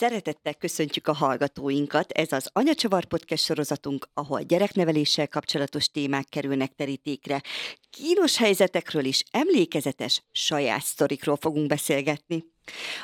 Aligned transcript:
Szeretettel 0.00 0.54
köszöntjük 0.54 1.08
a 1.08 1.12
hallgatóinkat. 1.12 2.10
Ez 2.10 2.32
az 2.32 2.50
Anyacsavar 2.52 3.04
Podcast 3.04 3.44
sorozatunk, 3.44 4.08
ahol 4.14 4.40
gyerekneveléssel 4.42 5.28
kapcsolatos 5.28 5.88
témák 5.88 6.28
kerülnek 6.28 6.74
terítékre. 6.74 7.42
Kínos 7.90 8.36
helyzetekről 8.36 9.04
is 9.04 9.22
emlékezetes 9.30 10.22
saját 10.32 10.82
sztorikról 10.82 11.36
fogunk 11.36 11.66
beszélgetni. 11.66 12.44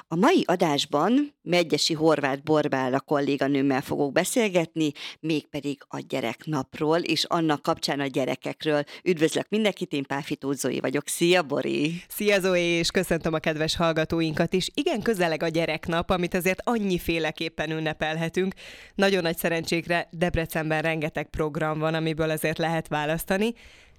A 0.09 0.17
mai 0.17 0.43
adásban 0.47 1.35
Megyesi 1.43 1.95
Horváth 1.95 2.43
Borbála 2.43 3.01
kolléganőmmel 3.01 3.81
fogok 3.81 4.13
beszélgetni, 4.13 4.93
mégpedig 5.21 5.79
a 5.89 5.99
gyereknapról 6.09 6.99
és 6.99 7.25
annak 7.25 7.63
kapcsán 7.63 8.01
a 8.01 8.07
gyerekekről. 8.07 8.83
Üdvözlök 9.05 9.49
mindenkit, 9.49 9.93
én 9.93 10.05
Páfitó 10.05 10.53
Zoe 10.53 10.81
vagyok. 10.81 11.09
Szia, 11.09 11.43
Bori! 11.43 12.03
Szia, 12.09 12.41
Zoe, 12.41 12.79
és 12.79 12.91
köszöntöm 12.91 13.35
a 13.35 13.39
kedves 13.39 13.77
hallgatóinkat 13.77 14.53
is. 14.53 14.71
Igen, 14.75 15.03
közeleg 15.03 15.43
a 15.43 15.49
gyereknap, 15.49 16.11
amit 16.11 16.35
azért 16.35 16.61
annyiféleképpen 16.65 17.71
ünnepelhetünk. 17.71 18.55
Nagyon 18.95 19.23
nagy 19.23 19.37
szerencsékre 19.37 20.09
Debrecenben 20.11 20.83
rengeteg 20.83 21.29
program 21.31 21.79
van, 21.79 21.95
amiből 21.95 22.31
azért 22.31 22.59
lehet 22.59 22.89
választani, 22.89 23.55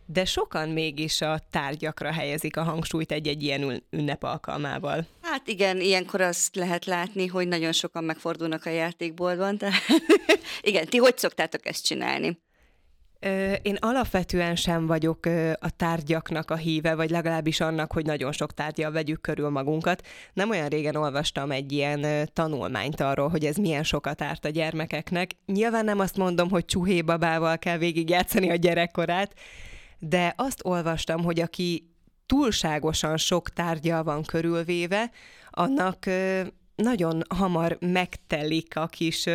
de 0.05 0.25
sokan 0.25 0.69
mégis 0.69 1.21
a 1.21 1.39
tárgyakra 1.51 2.11
helyezik 2.11 2.57
a 2.57 2.63
hangsúlyt 2.63 3.11
egy-egy 3.11 3.43
ilyen 3.43 3.83
ünnep 3.89 4.23
alkalmával. 4.23 5.05
Hát 5.37 5.47
igen, 5.47 5.81
ilyenkor 5.81 6.21
azt 6.21 6.55
lehet 6.55 6.85
látni, 6.85 7.27
hogy 7.27 7.47
nagyon 7.47 7.71
sokan 7.71 8.03
megfordulnak 8.03 8.65
a 8.65 8.69
játékboltban. 8.69 9.57
Tehát 9.57 9.81
igen, 10.61 10.85
ti 10.85 10.97
hogy 10.97 11.17
szoktátok 11.17 11.65
ezt 11.65 11.85
csinálni? 11.85 12.39
Én 13.61 13.75
alapvetően 13.79 14.55
sem 14.55 14.87
vagyok 14.87 15.25
a 15.59 15.69
tárgyaknak 15.75 16.51
a 16.51 16.55
híve, 16.55 16.95
vagy 16.95 17.09
legalábbis 17.09 17.59
annak, 17.59 17.91
hogy 17.91 18.05
nagyon 18.05 18.31
sok 18.31 18.53
tárgyal 18.53 18.91
vegyük 18.91 19.21
körül 19.21 19.49
magunkat. 19.49 20.07
Nem 20.33 20.49
olyan 20.49 20.67
régen 20.67 20.95
olvastam 20.95 21.51
egy 21.51 21.71
ilyen 21.71 22.29
tanulmányt 22.33 23.01
arról, 23.01 23.27
hogy 23.27 23.45
ez 23.45 23.55
milyen 23.55 23.83
sokat 23.83 24.21
árt 24.21 24.45
a 24.45 24.49
gyermekeknek. 24.49 25.31
Nyilván 25.45 25.85
nem 25.85 25.99
azt 25.99 26.17
mondom, 26.17 26.49
hogy 26.49 26.65
csuhébabával 26.65 27.57
kell 27.57 27.77
végigjátszani 27.77 28.49
a 28.49 28.55
gyerekkorát, 28.55 29.33
de 29.99 30.33
azt 30.37 30.59
olvastam, 30.63 31.23
hogy 31.23 31.39
aki 31.39 31.96
túlságosan 32.27 33.17
sok 33.17 33.49
tárgyal 33.49 34.03
van 34.03 34.23
körülvéve, 34.23 35.11
annak 35.49 36.05
nagyon 36.75 37.23
hamar 37.29 37.77
megtelik 37.79 38.75
a 38.75 38.85
kis 38.85 39.25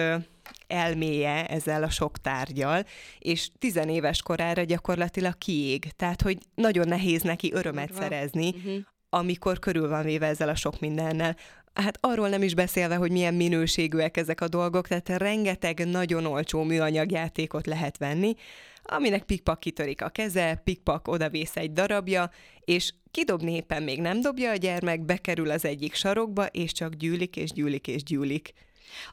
elméje 0.67 1.47
ezzel 1.47 1.83
a 1.83 1.91
sok 1.91 2.19
tárgyal, 2.19 2.85
és 3.19 3.49
tizenéves 3.59 4.23
korára 4.23 4.63
gyakorlatilag 4.63 5.39
kiég. 5.39 5.91
Tehát, 5.97 6.23
hogy 6.23 6.39
nagyon 6.55 6.89
nehéz 6.89 7.23
neki 7.23 7.53
örömet 7.53 7.93
szerezni, 7.95 8.49
uh-huh. 8.49 8.75
amikor 9.09 9.59
körül 9.59 9.89
van 9.89 10.03
véve 10.03 10.27
ezzel 10.27 10.49
a 10.49 10.55
sok 10.55 10.81
mindennel. 10.81 11.37
Hát 11.75 11.99
arról 12.01 12.29
nem 12.29 12.43
is 12.43 12.55
beszélve, 12.55 12.95
hogy 12.95 13.11
milyen 13.11 13.35
minőségűek 13.35 14.17
ezek 14.17 14.41
a 14.41 14.49
dolgok, 14.49 14.89
tehát 14.89 15.09
rengeteg 15.09 15.87
nagyon 15.87 16.27
olcsó 16.27 16.63
műanyagjátékot 16.63 17.67
lehet 17.67 17.99
venni, 17.99 18.35
aminek 18.83 19.23
pikpak 19.23 19.61
kitörik 19.61 20.03
a 20.03 20.09
keze, 20.09 20.61
pikpak 20.65 21.09
odavész 21.09 21.57
egy 21.57 21.73
darabja, 21.73 22.31
és 22.61 22.93
kidobni 23.11 23.55
éppen 23.55 23.83
még 23.83 24.01
nem 24.01 24.21
dobja 24.21 24.51
a 24.51 24.57
gyermek, 24.57 25.01
bekerül 25.01 25.51
az 25.51 25.65
egyik 25.65 25.95
sarokba, 25.95 26.47
és 26.47 26.73
csak 26.73 26.95
gyűlik, 26.95 27.37
és 27.37 27.53
gyűlik, 27.53 27.87
és 27.87 28.03
gyűlik. 28.03 28.53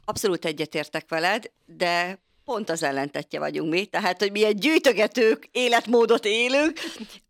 Abszolút 0.04 0.44
egyetértek 0.44 1.08
veled, 1.08 1.50
de 1.66 2.18
pont 2.44 2.70
az 2.70 2.82
ellentetje 2.82 3.38
vagyunk 3.38 3.72
mi, 3.72 3.84
tehát, 3.84 4.18
hogy 4.18 4.30
mi 4.30 4.44
egy 4.44 4.58
gyűjtögetők 4.58 5.48
életmódot 5.52 6.24
élünk. 6.24 6.78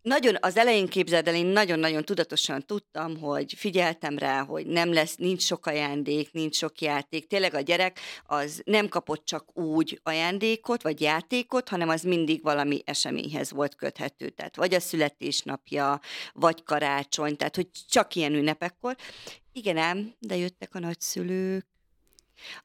Nagyon 0.03 0.37
az 0.41 0.57
elején 0.57 0.89
képzeld 0.89 1.29
el, 1.29 1.35
én 1.35 1.47
nagyon-nagyon 1.47 2.05
tudatosan 2.05 2.67
tudtam, 2.67 3.19
hogy 3.19 3.55
figyeltem 3.57 4.19
rá, 4.19 4.43
hogy 4.45 4.67
nem 4.67 4.93
lesz, 4.93 5.17
nincs 5.17 5.43
sok 5.43 5.67
ajándék, 5.67 6.33
nincs 6.33 6.57
sok 6.57 6.81
játék. 6.81 7.27
Tényleg 7.27 7.55
a 7.55 7.61
gyerek 7.61 8.01
az 8.27 8.63
nem 8.65 8.89
kapott 8.89 9.25
csak 9.25 9.57
úgy 9.59 10.01
ajándékot, 10.03 10.83
vagy 10.83 11.01
játékot, 11.01 11.69
hanem 11.69 11.89
az 11.89 12.03
mindig 12.03 12.43
valami 12.43 12.83
eseményhez 12.85 13.51
volt 13.51 13.75
köthető. 13.75 14.29
Tehát 14.29 14.57
vagy 14.57 14.75
a 14.75 14.81
születésnapja, 14.81 16.01
vagy 16.33 16.63
karácsony, 16.63 17.37
tehát 17.37 17.57
hogy 17.57 17.69
csak 17.89 18.15
ilyen 18.15 18.35
ünnepekkor. 18.35 18.97
Igen 19.53 19.77
ám, 19.77 20.15
de 20.19 20.37
jöttek 20.37 20.75
a 20.75 20.79
nagyszülők, 20.79 21.67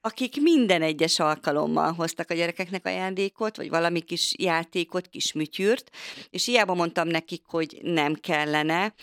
akik 0.01 0.41
minden 0.41 0.81
egyes 0.81 1.19
alkalommal 1.19 1.93
hoztak 1.93 2.29
a 2.29 2.33
gyerekeknek 2.33 2.85
ajándékot, 2.85 3.57
vagy 3.57 3.69
valami 3.69 4.01
kis 4.01 4.33
játékot, 4.37 5.07
kis 5.07 5.33
műtyűrt, 5.33 5.89
és 6.29 6.45
hiába 6.45 6.73
mondtam 6.73 7.07
nekik, 7.07 7.43
hogy 7.45 7.79
nem 7.81 8.13
kellene. 8.13 8.93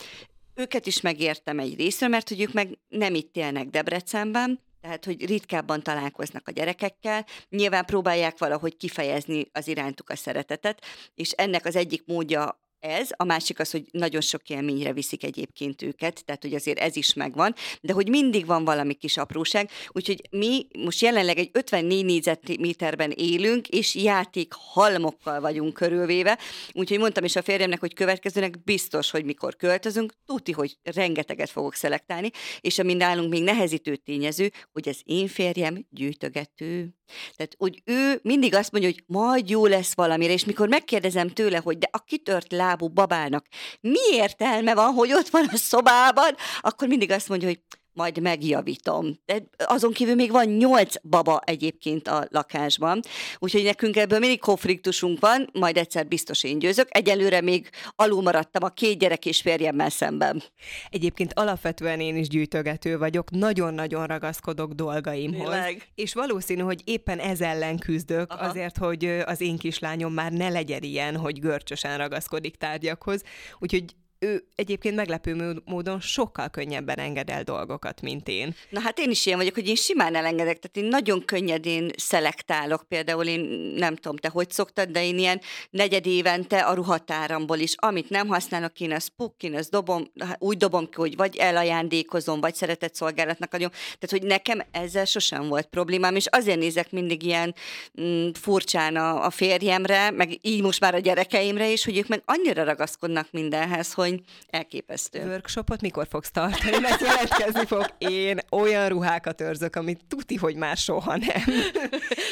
Őket 0.55 0.85
is 0.85 1.01
megértem 1.01 1.59
egy 1.59 1.75
részről, 1.75 2.09
mert 2.09 2.29
hogy 2.29 2.41
ők 2.41 2.53
meg 2.53 2.77
nem 2.89 3.15
itt 3.15 3.35
élnek 3.35 3.67
Debrecenben, 3.67 4.59
tehát, 4.81 5.05
hogy 5.05 5.25
ritkábban 5.25 5.83
találkoznak 5.83 6.47
a 6.47 6.51
gyerekekkel, 6.51 7.25
nyilván 7.49 7.85
próbálják 7.85 8.37
valahogy 8.37 8.77
kifejezni 8.77 9.49
az 9.51 9.67
irántuk 9.67 10.09
a 10.09 10.15
szeretetet, 10.15 10.81
és 11.15 11.31
ennek 11.31 11.65
az 11.65 11.75
egyik 11.75 12.03
módja 12.05 12.59
ez, 12.83 13.09
a 13.15 13.23
másik 13.23 13.59
az, 13.59 13.71
hogy 13.71 13.83
nagyon 13.91 14.21
sok 14.21 14.49
élményre 14.49 14.93
viszik 14.93 15.23
egyébként 15.23 15.81
őket, 15.81 16.25
tehát 16.25 16.41
hogy 16.41 16.53
azért 16.53 16.79
ez 16.79 16.95
is 16.95 17.13
megvan, 17.13 17.55
de 17.81 17.93
hogy 17.93 18.09
mindig 18.09 18.45
van 18.45 18.65
valami 18.65 18.93
kis 18.93 19.17
apróság, 19.17 19.69
úgyhogy 19.89 20.21
mi 20.31 20.67
most 20.77 21.01
jelenleg 21.01 21.37
egy 21.37 21.49
54 21.53 22.05
négyzetméterben 22.05 23.11
élünk, 23.11 23.67
és 23.67 23.95
játék 23.95 24.53
halmokkal 24.57 25.39
vagyunk 25.39 25.73
körülvéve, 25.73 26.37
úgyhogy 26.73 26.99
mondtam 26.99 27.23
is 27.23 27.35
a 27.35 27.41
férjemnek, 27.41 27.79
hogy 27.79 27.93
következőnek 27.93 28.63
biztos, 28.63 29.11
hogy 29.11 29.25
mikor 29.25 29.55
költözünk, 29.55 30.13
tuti, 30.25 30.51
hogy 30.51 30.77
rengeteget 30.83 31.49
fogok 31.49 31.73
szelektálni, 31.73 32.29
és 32.61 32.79
ami 32.79 32.93
nálunk 32.93 33.29
még 33.29 33.43
nehezítő 33.43 33.95
tényező, 33.95 34.51
hogy 34.71 34.89
az 34.89 35.01
én 35.03 35.27
férjem 35.27 35.85
gyűjtögető. 35.89 36.95
Tehát, 37.35 37.55
hogy 37.57 37.81
ő 37.85 38.19
mindig 38.23 38.55
azt 38.55 38.71
mondja, 38.71 38.89
hogy 38.89 39.03
majd 39.07 39.49
jó 39.49 39.65
lesz 39.65 39.95
valamire, 39.95 40.33
és 40.33 40.45
mikor 40.45 40.67
megkérdezem 40.67 41.29
tőle, 41.29 41.57
hogy 41.57 41.77
de 41.77 41.89
a 41.91 42.03
kitört 42.03 42.51
lábú 42.51 42.87
babának 42.87 43.45
mi 43.81 43.99
értelme 44.11 44.73
van, 44.73 44.93
hogy 44.93 45.13
ott 45.13 45.29
van 45.29 45.45
a 45.51 45.57
szobában, 45.57 46.35
akkor 46.61 46.87
mindig 46.87 47.11
azt 47.11 47.29
mondja, 47.29 47.47
hogy 47.47 47.61
majd 47.93 48.21
megjavítom. 48.21 49.19
De 49.25 49.43
azon 49.65 49.91
kívül 49.91 50.15
még 50.15 50.31
van 50.31 50.45
nyolc 50.45 50.95
baba 51.03 51.41
egyébként 51.45 52.07
a 52.07 52.27
lakásban, 52.29 52.99
úgyhogy 53.37 53.63
nekünk 53.63 53.95
ebből 53.95 54.19
mindig 54.19 54.39
konfliktusunk 54.39 55.19
van, 55.19 55.49
majd 55.53 55.77
egyszer 55.77 56.07
biztos 56.07 56.43
én 56.43 56.59
győzök. 56.59 56.87
Egyelőre 56.89 57.41
még 57.41 57.69
alul 57.95 58.21
maradtam 58.21 58.63
a 58.63 58.69
két 58.69 58.99
gyerek 58.99 59.25
és 59.25 59.41
férjemmel 59.41 59.89
szemben. 59.89 60.43
Egyébként 60.89 61.33
alapvetően 61.33 61.99
én 61.99 62.15
is 62.15 62.27
gyűjtögető 62.27 62.97
vagyok, 62.97 63.31
nagyon-nagyon 63.31 64.05
ragaszkodok 64.05 64.71
dolgaimhoz. 64.71 65.49
Tényleg? 65.49 65.91
És 65.95 66.13
valószínű, 66.13 66.61
hogy 66.61 66.81
éppen 66.83 67.19
ez 67.19 67.41
ellen 67.41 67.77
küzdök, 67.77 68.31
Aha. 68.31 68.45
azért, 68.45 68.77
hogy 68.77 69.05
az 69.25 69.41
én 69.41 69.57
kislányom 69.57 70.13
már 70.13 70.31
ne 70.31 70.49
legyen 70.49 70.83
ilyen, 70.83 71.15
hogy 71.17 71.39
görcsösen 71.39 71.97
ragaszkodik 71.97 72.55
tárgyakhoz. 72.55 73.21
Úgyhogy 73.59 73.83
ő 74.23 74.43
egyébként 74.55 74.95
meglepő 74.95 75.61
módon 75.65 75.99
sokkal 75.99 76.49
könnyebben 76.49 76.99
enged 76.99 77.29
el 77.29 77.43
dolgokat, 77.43 78.01
mint 78.01 78.27
én. 78.27 78.55
Na 78.69 78.79
hát 78.79 78.99
én 78.99 79.09
is 79.09 79.25
ilyen 79.25 79.37
vagyok, 79.37 79.53
hogy 79.53 79.67
én 79.67 79.75
simán 79.75 80.15
elengedek, 80.15 80.59
tehát 80.59 80.77
én 80.77 80.85
nagyon 80.85 81.25
könnyedén 81.25 81.91
szelektálok, 81.97 82.83
például 82.87 83.25
én 83.25 83.39
nem 83.75 83.95
tudom, 83.95 84.17
te 84.17 84.29
hogy 84.29 84.51
szoktad, 84.51 84.89
de 84.89 85.05
én 85.05 85.17
ilyen 85.17 85.41
negyed 85.69 86.05
évente 86.05 86.59
a 86.59 86.73
ruhatáramból 86.73 87.57
is, 87.57 87.73
amit 87.77 88.09
nem 88.09 88.27
használok, 88.27 88.79
én 88.79 88.91
az 88.91 89.07
puk, 89.07 89.43
én 89.43 89.55
az 89.55 89.69
dobom, 89.69 90.11
úgy 90.37 90.57
dobom 90.57 90.85
ki, 90.85 90.95
hogy 90.95 91.15
vagy 91.15 91.35
elajándékozom, 91.35 92.39
vagy 92.39 92.55
szeretett 92.55 92.95
szolgálatnak 92.95 93.53
adom. 93.53 93.69
Tehát, 93.69 94.09
hogy 94.09 94.23
nekem 94.23 94.61
ezzel 94.71 95.05
sosem 95.05 95.47
volt 95.47 95.65
problémám, 95.65 96.15
és 96.15 96.25
azért 96.25 96.59
nézek 96.59 96.91
mindig 96.91 97.23
ilyen 97.23 97.55
mm, 98.01 98.29
furcsán 98.33 98.95
a, 98.95 99.25
a 99.25 99.29
férjemre, 99.29 100.11
meg 100.11 100.37
így 100.41 100.61
most 100.61 100.79
már 100.79 100.95
a 100.95 100.99
gyerekeimre 100.99 101.71
is, 101.71 101.85
hogy 101.85 101.97
ők 101.97 102.07
meg 102.07 102.21
annyira 102.25 102.63
ragaszkodnak 102.63 103.27
mindenhez, 103.31 103.93
hogy 103.93 104.12
élmény 104.13 104.25
elképesztő. 104.47 105.27
Workshopot 105.27 105.81
mikor 105.81 106.07
fogsz 106.09 106.31
tartani? 106.31 106.79
Mert 106.79 107.01
jelentkezni 107.01 107.65
fog. 107.65 107.85
Én 107.97 108.39
olyan 108.51 108.89
ruhákat 108.89 109.41
őrzök, 109.41 109.75
amit 109.75 110.05
tuti, 110.07 110.35
hogy 110.35 110.55
már 110.55 110.77
soha 110.77 111.17
nem. 111.17 111.43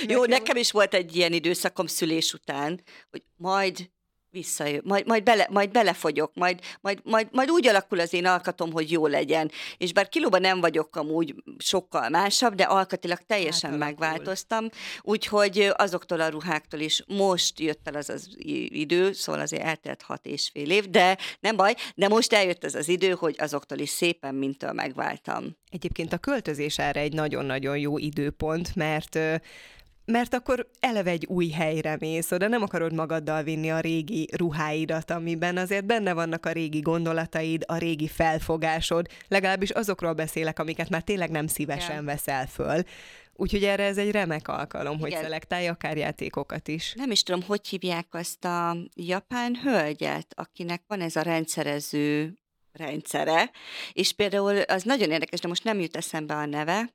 Jó, 0.08 0.26
nekem 0.26 0.56
is 0.56 0.72
volt 0.72 0.94
egy 0.94 1.16
ilyen 1.16 1.34
időszakom 1.34 1.86
szülés 1.86 2.34
után, 2.34 2.82
hogy 3.10 3.24
majd 3.36 3.90
visszajön, 4.32 4.82
majd, 4.86 5.08
majd, 5.08 5.24
bele, 5.24 5.48
majd 5.50 5.72
belefogyok, 5.72 6.32
majd, 6.36 6.60
majd, 6.82 7.00
majd, 7.04 7.28
majd 7.32 7.50
úgy 7.50 7.68
alakul 7.68 8.00
az 8.00 8.14
én 8.14 8.26
alkatom, 8.26 8.72
hogy 8.72 8.92
jó 8.92 9.08
legyen. 9.08 9.52
És 9.78 9.94
bár 9.94 10.10
kilóban 10.10 10.42
nem 10.42 10.60
vagyok 10.60 10.96
amúgy 10.96 11.36
sokkal 11.58 12.10
másabb, 12.10 12.56
de 12.56 12.64
alkatilag 12.64 13.20
teljesen 13.28 13.70
hát 13.70 13.80
megváltoztam, 13.80 14.70
úgyhogy 15.02 15.72
azoktól 15.76 16.22
a 16.22 16.28
ruháktól 16.28 16.80
is 16.80 17.04
most 17.08 17.60
jött 17.60 17.88
el 17.88 17.96
az 17.96 18.10
az 18.10 18.36
idő, 18.68 19.12
szóval 19.12 19.42
azért 19.42 19.64
eltelt 19.64 20.02
hat 20.02 20.26
és 20.26 20.50
fél 20.54 20.72
év, 20.72 20.90
de 20.90 21.18
nem 21.40 21.56
baj, 21.56 21.76
de 21.96 22.08
most 22.08 22.34
eljött 22.34 22.64
ez 22.64 22.76
az 22.76 22.88
idő, 22.88 23.12
hogy 23.12 23.36
azoktól 23.38 23.78
is 23.78 23.90
szépen 23.90 24.36
mintől 24.36 24.72
megváltam. 24.72 25.58
Egyébként 25.70 26.14
a 26.14 26.18
költözés 26.18 26.78
erre 26.78 27.00
egy 27.00 27.14
nagyon-nagyon 27.14 27.78
jó 27.78 27.98
időpont, 27.98 28.76
mert 28.76 29.20
mert 30.12 30.34
akkor 30.34 30.68
eleve 30.80 31.10
egy 31.10 31.26
új 31.26 31.50
helyre 31.50 31.98
mész 32.00 32.32
oda, 32.32 32.48
nem 32.48 32.62
akarod 32.62 32.94
magaddal 32.94 33.44
vinni 33.44 33.72
a 33.72 33.80
régi 33.80 34.28
ruháidat, 34.38 35.12
amiben 35.12 35.58
azért 35.58 35.86
benne 35.86 36.14
vannak 36.14 36.46
a 36.46 36.52
régi 36.52 36.80
gondolataid, 36.80 37.64
a 37.68 37.78
régi 37.78 38.08
felfogásod, 38.08 39.08
legalábbis 39.28 39.70
azokról 39.70 40.14
beszélek, 40.14 40.60
amiket 40.60 40.90
már 40.90 41.02
tényleg 41.02 41.30
nem 41.30 41.48
szívesen 41.48 41.92
Igen. 41.92 42.06
veszel 42.06 42.48
föl. 42.48 42.82
Úgyhogy 43.34 43.64
erre 43.64 43.84
ez 43.84 43.98
egy 43.98 44.12
remek 44.12 44.48
alkalom, 44.48 44.98
Igen. 44.98 45.02
hogy 45.02 45.22
szelektálj 45.22 45.68
akár 45.68 45.98
játékokat 45.98 46.68
is. 46.68 46.94
Nem 46.96 47.12
is 47.12 47.24
tudom, 47.24 47.42
hogy 47.48 47.68
hívják 47.68 48.08
azt 48.12 48.46
a 48.46 48.78
japán 48.96 49.56
hölgyet, 49.64 50.34
akinek 50.36 50.82
van 50.88 51.02
ez 51.02 51.16
a 51.16 51.22
rendszerező 51.22 52.34
rendszere, 52.72 53.52
és 53.94 54.14
például 54.14 54.58
az 54.58 54.84
nagyon 54.84 55.12
érdekes, 55.12 55.40
de 55.40 55.48
most 55.48 55.64
nem 55.64 55.80
jut 55.80 55.98
eszembe 55.98 56.34
a 56.34 56.46
neve, 56.46 56.90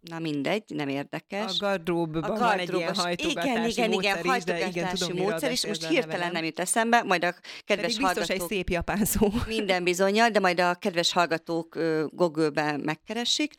Na 0.00 0.18
mindegy, 0.18 0.62
nem 0.66 0.88
érdekes. 0.88 1.60
A 1.60 1.66
gardróbban 1.66 2.22
a 2.22 2.38
van 2.38 2.58
egy 2.58 2.74
ilyen 2.74 2.94
hajtogatási 2.94 3.50
igen, 3.50 3.66
igen, 3.66 3.90
módszer 3.90 4.18
igen, 4.24 4.36
is, 4.36 4.44
de 4.44 4.66
igen, 4.66 4.94
tudom, 4.94 5.16
módszer 5.16 5.50
is. 5.50 5.66
Most 5.66 5.86
hirtelen 5.86 6.32
nem 6.32 6.44
jut 6.44 6.60
eszembe, 6.60 7.02
majd 7.02 7.24
a 7.24 7.34
kedves 7.64 7.94
Pedig 7.94 8.04
hallgatók... 8.04 8.30
egy 8.30 8.40
szép 8.40 8.68
japán 8.70 9.04
szó. 9.04 9.28
Minden 9.46 9.84
bizonyal, 9.84 10.28
de 10.28 10.40
majd 10.40 10.60
a 10.60 10.74
kedves 10.74 11.12
hallgatók 11.12 11.78
Google-ben 12.10 12.80
megkeresik. 12.80 13.54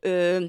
Ö, 0.00 0.44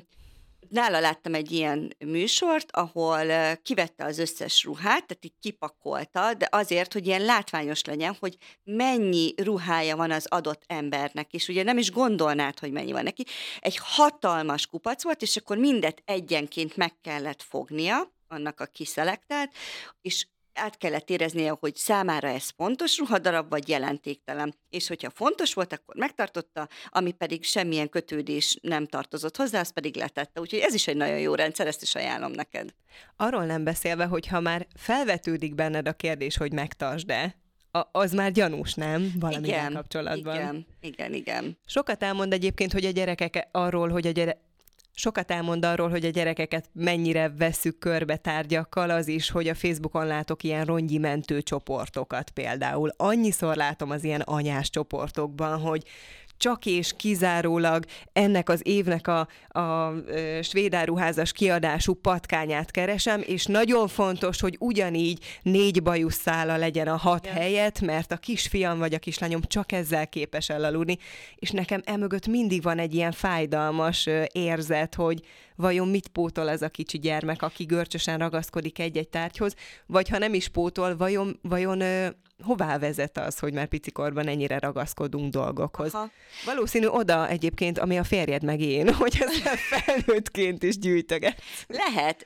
nála 0.69 0.99
láttam 0.99 1.33
egy 1.33 1.51
ilyen 1.51 1.95
műsort, 2.05 2.71
ahol 2.71 3.55
kivette 3.55 4.05
az 4.05 4.17
összes 4.17 4.63
ruhát, 4.63 5.05
tehát 5.05 5.25
így 5.25 5.33
kipakolta, 5.39 6.33
de 6.33 6.47
azért, 6.51 6.93
hogy 6.93 7.07
ilyen 7.07 7.21
látványos 7.21 7.83
legyen, 7.83 8.15
hogy 8.19 8.37
mennyi 8.63 9.33
ruhája 9.43 9.95
van 9.95 10.11
az 10.11 10.25
adott 10.29 10.63
embernek, 10.67 11.33
és 11.33 11.47
ugye 11.47 11.63
nem 11.63 11.77
is 11.77 11.91
gondolnád, 11.91 12.59
hogy 12.59 12.71
mennyi 12.71 12.91
van 12.91 13.03
neki. 13.03 13.25
Egy 13.59 13.77
hatalmas 13.81 14.67
kupac 14.67 15.03
volt, 15.03 15.21
és 15.21 15.37
akkor 15.37 15.57
mindet 15.57 16.01
egyenként 16.05 16.77
meg 16.77 16.93
kellett 17.01 17.41
fognia, 17.41 18.15
annak 18.27 18.59
a 18.59 18.65
kiszelektált, 18.65 19.51
és 20.01 20.27
át 20.57 20.77
kellett 20.77 21.09
éreznie, 21.09 21.55
hogy 21.59 21.75
számára 21.75 22.27
ez 22.27 22.49
fontos 22.55 22.97
ruhadarab, 22.97 23.49
vagy 23.49 23.69
jelentéktelen. 23.69 24.55
És 24.69 24.87
hogyha 24.87 25.09
fontos 25.09 25.53
volt, 25.53 25.73
akkor 25.73 25.95
megtartotta, 25.95 26.67
ami 26.89 27.11
pedig 27.11 27.43
semmilyen 27.43 27.89
kötődés 27.89 28.57
nem 28.61 28.85
tartozott 28.85 29.37
hozzá, 29.37 29.59
az 29.59 29.73
pedig 29.73 29.95
letette. 29.95 30.39
Úgyhogy 30.39 30.59
ez 30.59 30.73
is 30.73 30.87
egy 30.87 30.97
nagyon 30.97 31.19
jó 31.19 31.35
rendszer, 31.35 31.67
ezt 31.67 31.81
is 31.81 31.95
ajánlom 31.95 32.31
neked. 32.31 32.73
Arról 33.15 33.45
nem 33.45 33.63
beszélve, 33.63 34.05
hogy 34.05 34.27
ha 34.27 34.39
már 34.39 34.67
felvetődik 34.75 35.55
benned 35.55 35.87
a 35.87 35.93
kérdés, 35.93 36.37
hogy 36.37 36.53
megtartsd-e, 36.53 37.35
az 37.91 38.11
már 38.11 38.31
gyanús, 38.31 38.73
nem? 38.73 39.11
Valamilyen 39.19 39.59
igen, 39.59 39.73
kapcsolatban. 39.73 40.35
Igen, 40.35 40.65
igen, 40.81 41.13
igen. 41.13 41.57
Sokat 41.65 42.03
elmond 42.03 42.33
egyébként, 42.33 42.73
hogy 42.73 42.85
a 42.85 42.89
gyerekek 42.89 43.47
arról, 43.51 43.89
hogy 43.89 44.07
a 44.07 44.11
gyere, 44.11 44.37
Sokat 44.99 45.31
elmond 45.31 45.65
arról, 45.65 45.89
hogy 45.89 46.05
a 46.05 46.09
gyerekeket 46.09 46.69
mennyire 46.73 47.29
vesszük 47.37 47.79
körbe 47.79 48.15
tárgyakkal, 48.15 48.89
az 48.89 49.07
is, 49.07 49.29
hogy 49.29 49.47
a 49.47 49.55
Facebookon 49.55 50.05
látok 50.05 50.43
ilyen 50.43 50.65
rongyi 50.65 50.97
mentő 50.97 51.41
csoportokat 51.41 52.29
például. 52.29 52.93
Annyiszor 52.97 53.55
látom 53.55 53.89
az 53.89 54.03
ilyen 54.03 54.21
anyás 54.21 54.69
csoportokban, 54.69 55.59
hogy 55.59 55.83
csak 56.37 56.65
és 56.65 56.93
kizárólag 56.97 57.85
ennek 58.13 58.49
az 58.49 58.61
évnek 58.63 59.07
a, 59.07 59.27
a, 59.59 59.93
svédáruházas 60.41 61.31
kiadású 61.31 61.93
patkányát 61.93 62.71
keresem, 62.71 63.21
és 63.25 63.45
nagyon 63.45 63.87
fontos, 63.87 64.41
hogy 64.41 64.55
ugyanígy 64.59 65.23
négy 65.41 65.83
bajuszála 65.83 66.57
legyen 66.57 66.87
a 66.87 66.95
hat 66.97 67.25
Igen. 67.25 67.37
helyet, 67.37 67.81
mert 67.81 68.11
a 68.11 68.17
kisfiam 68.17 68.77
vagy 68.77 68.93
a 68.93 68.99
kislányom 68.99 69.41
csak 69.41 69.71
ezzel 69.71 70.07
képes 70.07 70.49
elaludni, 70.49 70.97
és 71.35 71.51
nekem 71.51 71.81
emögött 71.85 72.27
mindig 72.27 72.61
van 72.61 72.79
egy 72.79 72.93
ilyen 72.93 73.11
fájdalmas 73.11 74.09
érzet, 74.31 74.95
hogy 74.95 75.21
vajon 75.57 75.87
mit 75.87 76.07
pótol 76.07 76.49
ez 76.49 76.61
a 76.61 76.69
kicsi 76.69 76.99
gyermek, 76.99 77.41
aki 77.41 77.63
görcsösen 77.63 78.17
ragaszkodik 78.17 78.79
egy-egy 78.79 79.09
tárgyhoz, 79.09 79.53
vagy 79.85 80.09
ha 80.09 80.17
nem 80.17 80.33
is 80.33 80.47
pótol, 80.47 80.97
vajon, 80.97 81.39
vajon 81.41 81.83
hová 82.43 82.77
vezet 82.77 83.17
az, 83.17 83.39
hogy 83.39 83.53
már 83.53 83.67
picikorban 83.67 84.27
ennyire 84.27 84.59
ragaszkodunk 84.59 85.31
dolgokhoz? 85.31 85.93
Aha. 85.93 86.09
Valószínű 86.45 86.85
oda 86.85 87.27
egyébként, 87.27 87.79
ami 87.79 87.97
a 87.97 88.03
férjed 88.03 88.43
meg 88.43 88.61
én, 88.61 88.93
hogy 88.99 89.17
ezt 89.19 89.59
felnőttként 89.73 90.63
is 90.63 90.77
gyűjtöget. 90.77 91.41
Lehet. 91.67 92.25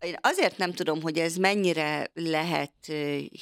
Én 0.00 0.16
azért 0.20 0.56
nem 0.56 0.72
tudom, 0.72 1.02
hogy 1.02 1.18
ez 1.18 1.36
mennyire 1.36 2.10
lehet 2.14 2.72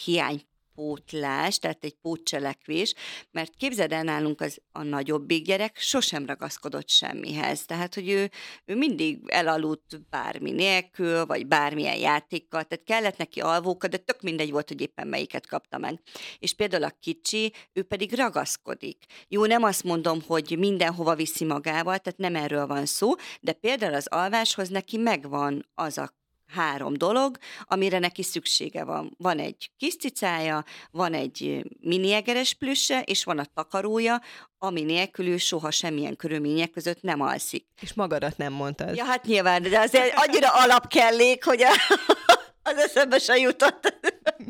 hiány 0.04 0.48
pótlás, 0.80 1.58
tehát 1.58 1.84
egy 1.84 1.94
pótcselekvés, 2.02 2.94
mert 3.30 3.54
képzeld 3.54 3.92
el 3.92 4.02
nálunk 4.02 4.40
az, 4.40 4.60
a 4.72 4.82
nagyobbik 4.82 5.44
gyerek 5.44 5.76
sosem 5.78 6.26
ragaszkodott 6.26 6.88
semmihez. 6.88 7.64
Tehát, 7.64 7.94
hogy 7.94 8.08
ő, 8.08 8.30
ő 8.64 8.76
mindig 8.76 9.18
elaludt 9.26 10.08
bármi 10.10 10.50
nélkül, 10.50 11.26
vagy 11.26 11.46
bármilyen 11.46 11.96
játékkal, 11.96 12.64
tehát 12.64 12.84
kellett 12.84 13.16
neki 13.16 13.40
alvóka, 13.40 13.88
de 13.88 13.96
tök 13.96 14.20
mindegy 14.20 14.50
volt, 14.50 14.68
hogy 14.68 14.80
éppen 14.80 15.08
melyiket 15.08 15.46
kapta 15.46 15.78
meg. 15.78 16.00
És 16.38 16.54
például 16.54 16.84
a 16.84 16.96
kicsi, 17.00 17.52
ő 17.72 17.82
pedig 17.82 18.14
ragaszkodik. 18.14 19.04
Jó, 19.28 19.44
nem 19.44 19.62
azt 19.62 19.84
mondom, 19.84 20.20
hogy 20.26 20.56
mindenhova 20.58 21.14
viszi 21.14 21.44
magával, 21.44 21.98
tehát 21.98 22.18
nem 22.18 22.36
erről 22.36 22.66
van 22.66 22.86
szó, 22.86 23.10
de 23.40 23.52
például 23.52 23.94
az 23.94 24.06
alváshoz 24.06 24.68
neki 24.68 24.96
megvan 24.96 25.68
az 25.74 25.98
a 25.98 26.18
három 26.50 26.94
dolog, 26.94 27.38
amire 27.64 27.98
neki 27.98 28.22
szüksége 28.22 28.84
van. 28.84 29.14
Van 29.18 29.38
egy 29.38 29.70
kis 29.76 29.96
cicája, 29.96 30.64
van 30.90 31.14
egy 31.14 31.64
miniegeres 31.80 32.54
plüsse, 32.54 33.02
és 33.02 33.24
van 33.24 33.38
a 33.38 33.44
takarója, 33.54 34.20
ami 34.58 34.82
nélkül 34.82 35.26
ő 35.26 35.36
soha 35.36 35.70
semmilyen 35.70 36.16
körülmények 36.16 36.70
között 36.70 37.02
nem 37.02 37.20
alszik. 37.20 37.66
És 37.80 37.94
magadat 37.94 38.36
nem 38.36 38.52
mondtad. 38.52 38.96
Ja, 38.96 39.04
hát 39.04 39.24
nyilván, 39.24 39.62
de 39.62 39.78
azért 39.78 40.12
annyira 40.14 40.48
alapkellék, 40.52 41.44
hogy 41.44 41.62
a, 41.62 41.70
az 42.70 42.76
eszembe 42.76 43.18
se 43.18 43.36
jutott. 43.36 43.94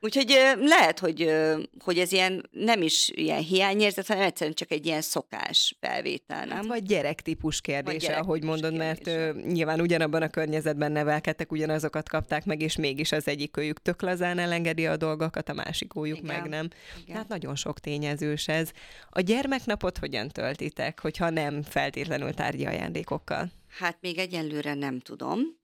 Úgyhogy 0.00 0.34
lehet, 0.60 0.98
hogy, 0.98 1.32
hogy 1.78 1.98
ez 1.98 2.12
ilyen 2.12 2.48
nem 2.50 2.82
is 2.82 3.10
ilyen 3.14 3.42
hiányérzet, 3.42 4.06
hanem 4.06 4.22
egyszerűen 4.22 4.56
csak 4.56 4.70
egy 4.70 4.86
ilyen 4.86 5.00
szokás 5.00 5.76
felvétel, 5.80 6.44
nem? 6.44 6.56
Hát 6.56 6.66
vagy 6.66 6.82
gyerektípus 6.82 7.60
kérdése, 7.60 8.06
gyerek 8.06 8.22
ahogy 8.22 8.42
mondod, 8.42 8.70
kérdése. 8.70 9.04
mert 9.04 9.36
uh, 9.36 9.42
nyilván 9.52 9.80
ugyanabban 9.80 10.22
a 10.22 10.28
környezetben 10.28 10.92
nevelkedtek, 10.92 11.52
ugyanazokat 11.52 12.08
kapták 12.08 12.44
meg, 12.44 12.62
és 12.62 12.76
mégis 12.76 13.12
az 13.12 13.28
egyik 13.28 13.56
őjük 13.56 13.82
tök 13.82 14.02
lazán 14.02 14.38
elengedi 14.38 14.86
a 14.86 14.96
dolgokat, 14.96 15.48
a 15.48 15.52
másik 15.52 15.96
újuk 15.96 16.18
Igen. 16.18 16.36
meg 16.36 16.48
nem. 16.48 16.68
Igen. 17.02 17.16
Hát 17.16 17.28
nagyon 17.28 17.56
sok 17.56 17.78
tényezős 17.78 18.48
ez. 18.48 18.70
A 19.10 19.20
gyermeknapot 19.20 19.98
hogyan 19.98 20.28
töltitek, 20.28 21.00
hogyha 21.00 21.30
nem 21.30 21.62
feltétlenül 21.62 22.34
tárgyi 22.34 22.66
ajándékokkal? 22.66 23.50
Hát 23.68 23.96
még 24.00 24.18
egyenlőre 24.18 24.74
nem 24.74 25.00
tudom 25.00 25.60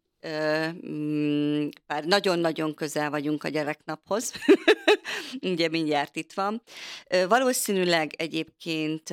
bár 1.86 2.04
nagyon-nagyon 2.04 2.74
közel 2.74 3.10
vagyunk 3.10 3.44
a 3.44 3.48
gyereknaphoz, 3.48 4.32
ugye 5.52 5.68
mindjárt 5.68 6.16
itt 6.16 6.32
van. 6.32 6.62
Valószínűleg 7.28 8.12
egyébként 8.16 9.08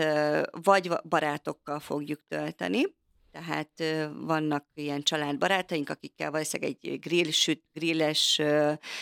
vagy 0.51 0.91
barátokkal 1.09 1.79
fogjuk 1.79 2.21
tölteni, 2.27 2.83
tehát 3.31 3.83
vannak 4.25 4.65
ilyen 4.73 5.03
családbarátaink, 5.03 5.89
akikkel 5.89 6.31
valószínűleg 6.31 6.77
egy 6.81 6.99
grill, 6.99 7.31
süt, 7.31 7.63
grilles 7.73 8.41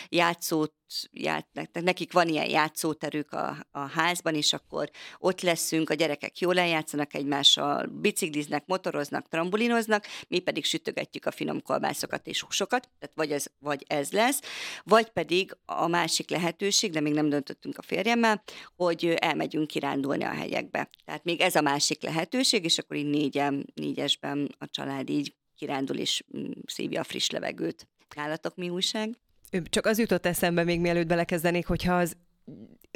játszót 0.10 0.74
játsznak, 1.12 1.82
nekik 1.82 2.12
van 2.12 2.28
ilyen 2.28 2.50
játszóterük 2.50 3.32
a, 3.32 3.58
a 3.72 3.80
házban, 3.80 4.36
és 4.36 4.54
akkor 4.54 4.90
ott 5.20 5.42
leszünk, 5.42 5.90
a 5.90 5.94
gyerekek 5.94 6.40
jól 6.40 6.60
eljátszanak 6.60 7.14
egymással, 7.14 7.86
bicikliznek, 7.86 8.64
motoroznak, 8.66 9.28
trambulinoznak, 9.28 10.06
mi 10.28 10.40
pedig 10.40 10.66
sütögetjük 10.66 11.26
a 11.26 11.32
finom 11.32 11.62
kolbászokat 11.62 12.28
és 12.28 12.42
húsokat, 12.42 12.90
tehát 13.00 13.16
vagy 13.16 13.32
ez, 13.32 13.46
vagy 13.60 13.84
ez 13.88 14.12
lesz, 14.12 14.42
vagy 14.84 15.10
pedig 15.10 15.58
a 15.66 15.88
másik 15.88 16.30
lehetőség, 16.30 16.92
de 16.92 17.00
még 17.00 17.14
nem 17.14 17.30
döntöttünk 17.30 17.78
a 17.78 17.82
férjemmel, 17.82 18.44
hogy 18.76 19.06
elmegyünk 19.06 19.68
kirándulni 19.68 20.24
a 20.24 20.34
hegyekbe. 20.34 20.90
Tehát 21.06 21.24
még 21.24 21.42
ez 21.42 21.56
a 21.56 21.62
másik 21.62 22.02
lehetőség, 22.02 22.64
és 22.64 22.78
akkor 22.78 22.98
így 22.98 23.10
négyen, 23.10 23.66
négyesben 23.76 24.56
a 24.60 24.70
család 24.70 25.10
így 25.10 25.34
kirándul 25.56 25.98
és 25.98 26.24
mm, 26.38 26.52
szívja 26.66 27.00
a 27.00 27.04
friss 27.04 27.30
levegőt. 27.30 27.88
Nálatok 28.16 28.56
mi 28.56 28.70
újság? 28.70 29.18
Csak 29.64 29.86
az 29.86 30.00
jutott 30.00 30.26
eszembe 30.26 30.64
még 30.64 30.80
mielőtt 30.80 31.08
belekezdenék, 31.08 31.68
hogyha 31.68 31.94
az 31.96 32.16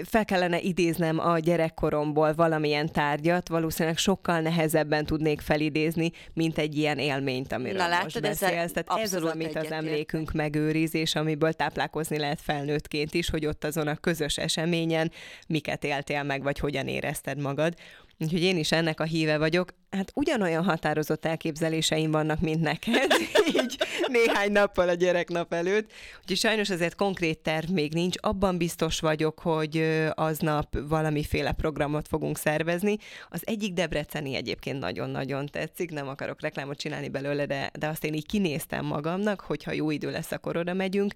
fel 0.04 0.26
kellene 0.26 0.60
idéznem 0.60 1.20
a 1.20 1.40
gyerekkoromból 1.40 2.34
valamilyen 2.34 2.92
tárgyat, 2.92 3.48
valószínűleg 3.48 3.98
sokkal 3.98 4.40
nehezebben 4.40 5.06
tudnék 5.06 5.42
felidézni, 5.42 6.12
mint 6.34 6.58
egy 6.58 6.78
ilyen 6.78 6.98
élményt, 6.98 7.52
amiről 7.52 7.78
Na, 7.78 7.88
látod, 7.88 8.04
most 8.04 8.22
beszélsz. 8.22 8.72
Tehát 8.72 9.02
ez 9.02 9.14
az, 9.14 9.24
amit 9.24 9.56
az 9.56 9.72
emlékünk 9.72 10.32
megőriz, 10.32 10.96
és 10.96 11.16
amiből 11.16 11.54
táplálkozni 11.54 12.18
lehet 12.18 12.42
felnőttként 12.42 13.14
is, 13.14 13.30
hogy 13.30 13.46
ott 13.46 13.64
azon 13.64 13.88
a 13.88 13.96
közös 13.96 14.38
eseményen 14.38 15.12
miket 15.48 15.84
éltél 15.84 16.24
meg, 16.24 16.44
vagy 16.44 16.60
hogyan 16.60 16.88
érezted 16.88 17.38
magad. 17.38 17.74
Úgyhogy 18.20 18.42
én 18.42 18.58
is 18.58 18.72
ennek 18.72 19.00
a 19.00 19.04
híve 19.04 19.38
vagyok. 19.38 19.74
Hát 19.90 20.12
ugyanolyan 20.16 20.64
határozott 20.64 21.26
elképzeléseim 21.26 22.12
vannak, 22.12 22.40
mint 22.40 22.62
neked, 22.62 23.12
így 23.62 23.78
néhány 24.08 24.52
nappal 24.52 24.90
a 24.90 24.94
gyereknap 24.94 25.54
előtt. 25.54 25.92
Úgyhogy 26.22 26.38
sajnos 26.38 26.70
azért 26.70 26.96
konkrét 26.96 27.40
terv 27.40 27.70
még 27.70 27.94
nincs. 27.94 28.16
Abban 28.20 28.58
biztos 28.58 29.00
vagyok, 29.00 29.40
hogy 29.40 30.06
aznap 30.14 30.78
valamiféle 30.88 31.52
programot 31.52 32.08
fogunk 32.08 32.38
szervezni. 32.38 32.98
Az 33.30 33.42
egyik 33.46 33.74
Debreceni 33.74 34.36
egyébként 34.36 34.80
nagyon-nagyon 34.80 35.46
tetszik, 35.46 35.92
nem 35.92 36.08
akarok 36.08 36.42
reklámot 36.42 36.78
csinálni 36.78 37.10
belőle, 37.10 37.46
de, 37.46 37.72
de 37.80 37.88
azt 37.88 38.04
én 38.04 38.14
így 38.14 38.26
kinéztem 38.26 38.86
magamnak, 38.86 39.42
hogyha 39.42 39.72
jó 39.72 39.92
idő 39.92 40.12
lesz, 40.12 40.32
akkor 40.32 40.58
oda 40.58 40.74
megyünk, 40.74 41.14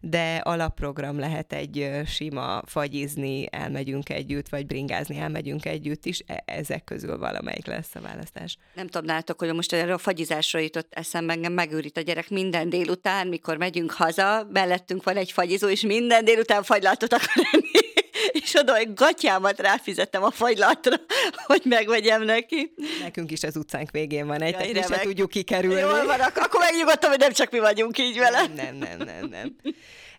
de 0.00 0.36
alapprogram 0.36 1.18
lehet 1.18 1.52
egy 1.52 1.90
sima 2.06 2.62
fagyizni, 2.66 3.46
elmegyünk 3.50 4.08
együtt, 4.08 4.48
vagy 4.48 4.66
bringázni, 4.66 5.16
elmegyünk 5.16 5.64
együtt 5.64 6.04
is, 6.04 6.22
e- 6.26 6.42
ezek 6.46 6.84
közül 6.84 7.18
valamelyik 7.18 7.66
lesz 7.66 7.94
a 7.94 8.00
választás. 8.12 8.56
Nem 8.74 8.86
tudom, 8.86 9.06
nálatok, 9.06 9.38
hogy 9.38 9.52
most 9.54 9.72
erre 9.72 9.92
a 9.92 9.98
fagyizásra 9.98 10.58
jutott 10.58 10.92
eszembe, 10.94 11.32
engem 11.32 11.52
megőrít 11.52 11.96
a 11.96 12.00
gyerek 12.00 12.30
minden 12.30 12.68
délután, 12.68 13.26
mikor 13.26 13.56
megyünk 13.56 13.92
haza, 13.92 14.48
mellettünk 14.52 15.02
van 15.02 15.16
egy 15.16 15.32
fagyizó, 15.32 15.68
és 15.68 15.80
minden 15.80 16.24
délután 16.24 16.62
fagylatot 16.62 17.12
akar 17.12 17.46
enni 17.52 17.90
és 18.42 18.54
oda 18.54 18.76
egy 18.76 18.94
gatyámat 18.94 19.60
ráfizettem 19.60 20.22
a 20.22 20.30
fagylatra, 20.30 20.96
hogy 21.46 21.62
megvegyem 21.64 22.22
neki. 22.22 22.74
Nekünk 23.00 23.30
is 23.30 23.42
az 23.42 23.56
utcánk 23.56 23.90
végén 23.90 24.26
van 24.26 24.42
egy, 24.42 24.74
ja, 24.74 24.82
tehát 24.82 25.02
tudjuk 25.02 25.30
kikerülni. 25.30 25.80
Jól 25.80 26.06
van, 26.06 26.20
akkor 26.20 26.60
megnyugodtam, 26.60 27.10
hogy 27.10 27.18
nem 27.18 27.32
csak 27.32 27.50
mi 27.50 27.58
vagyunk 27.58 27.98
így 27.98 28.18
vele. 28.18 28.46
Nem, 28.54 28.76
nem, 28.76 28.98
nem, 28.98 29.26
nem. 29.28 29.56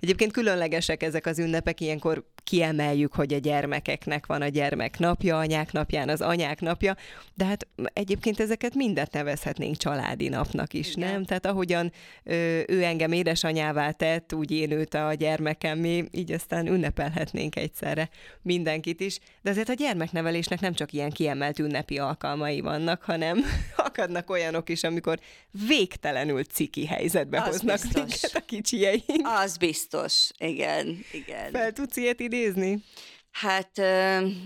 Egyébként 0.03 0.31
különlegesek 0.31 1.03
ezek 1.03 1.25
az 1.25 1.39
ünnepek, 1.39 1.81
ilyenkor 1.81 2.23
kiemeljük, 2.43 3.13
hogy 3.13 3.33
a 3.33 3.37
gyermekeknek 3.37 4.25
van 4.25 4.41
a 4.41 4.47
gyermek 4.47 4.99
napja, 4.99 5.37
anyák 5.37 5.71
napján 5.71 6.09
az 6.09 6.21
anyák 6.21 6.61
napja, 6.61 6.95
de 7.33 7.45
hát 7.45 7.67
egyébként 7.93 8.39
ezeket 8.39 8.75
mindet 8.75 9.11
nevezhetnénk 9.11 9.77
családi 9.77 10.29
napnak 10.29 10.73
is, 10.73 10.95
Igen. 10.95 11.11
nem? 11.11 11.25
Tehát 11.25 11.45
ahogyan 11.45 11.91
ö, 12.23 12.61
ő 12.67 12.83
engem 12.83 13.11
édesanyává 13.11 13.91
tett, 13.91 14.33
úgy 14.33 14.51
én 14.51 14.71
őt 14.71 14.93
a 14.93 15.13
gyermekemmé, 15.13 16.05
így 16.11 16.31
aztán 16.31 16.67
ünnepelhetnénk 16.67 17.55
egyszerre 17.55 18.09
mindenkit 18.41 18.99
is. 18.99 19.19
De 19.41 19.49
azért 19.49 19.69
a 19.69 19.73
gyermeknevelésnek 19.73 20.59
nem 20.59 20.73
csak 20.73 20.93
ilyen 20.93 21.11
kiemelt 21.11 21.59
ünnepi 21.59 21.97
alkalmai 21.97 22.61
vannak, 22.61 23.03
hanem 23.03 23.43
akadnak 23.75 24.29
olyanok 24.29 24.69
is, 24.69 24.83
amikor 24.83 25.19
végtelenül 25.67 26.43
ciki 26.43 26.85
helyzetbe 26.85 27.41
az 27.41 27.47
hoznak 27.47 27.79
minket 27.93 28.31
a 28.33 28.45
kicsieink. 28.45 29.21
Az 29.23 29.57
biztos, 29.57 29.92
igen, 30.37 31.05
igen. 31.11 31.51
Fel 31.51 31.71
tudsz 31.71 31.97
ilyet 31.97 32.19
idézni? 32.19 32.83
Hát 33.31 33.77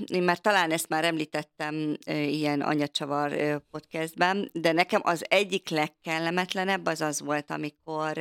én 0.05 0.23
már 0.23 0.39
talán 0.39 0.71
ezt 0.71 0.89
már 0.89 1.05
említettem 1.05 1.97
ilyen 2.05 2.61
anyacsavar 2.61 3.61
podcastben, 3.71 4.49
de 4.53 4.71
nekem 4.71 5.01
az 5.03 5.25
egyik 5.29 5.69
legkellemetlenebb 5.69 6.85
az 6.85 7.01
az 7.01 7.21
volt, 7.21 7.51
amikor 7.51 8.17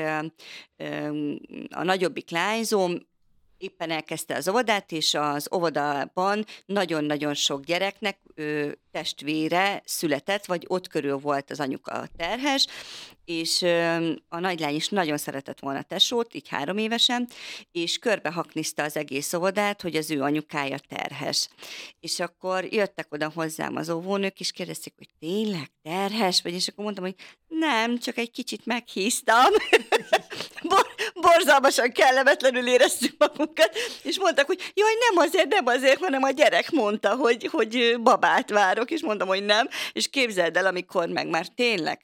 a 1.70 1.82
nagyobbik 1.82 2.30
lányzóm 2.30 2.98
éppen 3.58 3.90
elkezdte 3.90 4.34
az 4.34 4.48
óvodát, 4.48 4.92
és 4.92 5.14
az 5.14 5.48
óvodában 5.54 6.44
nagyon-nagyon 6.66 7.34
sok 7.34 7.64
gyereknek 7.64 8.18
ő, 8.34 8.78
testvére 8.90 9.82
született, 9.84 10.44
vagy 10.44 10.64
ott 10.68 10.88
körül 10.88 11.18
volt 11.18 11.50
az 11.50 11.60
anyuka 11.60 12.08
terhes, 12.16 12.66
és 13.24 13.62
ö, 13.62 14.10
a 14.28 14.38
nagylány 14.38 14.74
is 14.74 14.88
nagyon 14.88 15.16
szeretett 15.16 15.60
volna 15.60 15.82
tesót, 15.82 16.34
így 16.34 16.48
három 16.48 16.78
évesen, 16.78 17.28
és 17.72 17.98
körbehakniszta 17.98 18.82
az 18.82 18.96
egész 18.96 19.32
óvodát, 19.32 19.82
hogy 19.82 19.96
az 19.96 20.10
ő 20.10 20.22
anyukája 20.22 20.78
terhes. 20.78 21.48
És 22.00 22.20
akkor 22.20 22.64
jöttek 22.64 23.12
oda 23.12 23.30
hozzám 23.34 23.76
az 23.76 23.90
óvónők, 23.90 24.40
és 24.40 24.50
kérdezték, 24.50 24.94
hogy 24.96 25.08
tényleg 25.18 25.70
terhes 25.82 26.42
vagy, 26.42 26.54
és 26.54 26.68
akkor 26.68 26.84
mondtam, 26.84 27.04
hogy 27.04 27.14
nem, 27.48 27.98
csak 27.98 28.16
egy 28.16 28.30
kicsit 28.30 28.66
meghíztam. 28.66 29.52
borzalmasan 31.20 31.92
kellemetlenül 31.92 32.66
éreztük 32.68 33.14
magunkat, 33.18 33.70
és 34.02 34.18
mondtak, 34.18 34.46
hogy 34.46 34.72
jaj, 34.74 34.92
nem 35.10 35.26
azért, 35.26 35.48
nem 35.48 35.66
azért, 35.66 36.00
hanem 36.00 36.22
a 36.22 36.30
gyerek 36.30 36.70
mondta, 36.70 37.14
hogy, 37.14 37.48
hogy 37.52 37.96
babát 38.02 38.50
várok, 38.50 38.90
és 38.90 39.02
mondtam, 39.02 39.28
hogy 39.28 39.44
nem, 39.44 39.68
és 39.92 40.08
képzeld 40.08 40.56
el, 40.56 40.66
amikor 40.66 41.08
meg 41.08 41.28
már 41.28 41.46
tényleg 41.54 42.00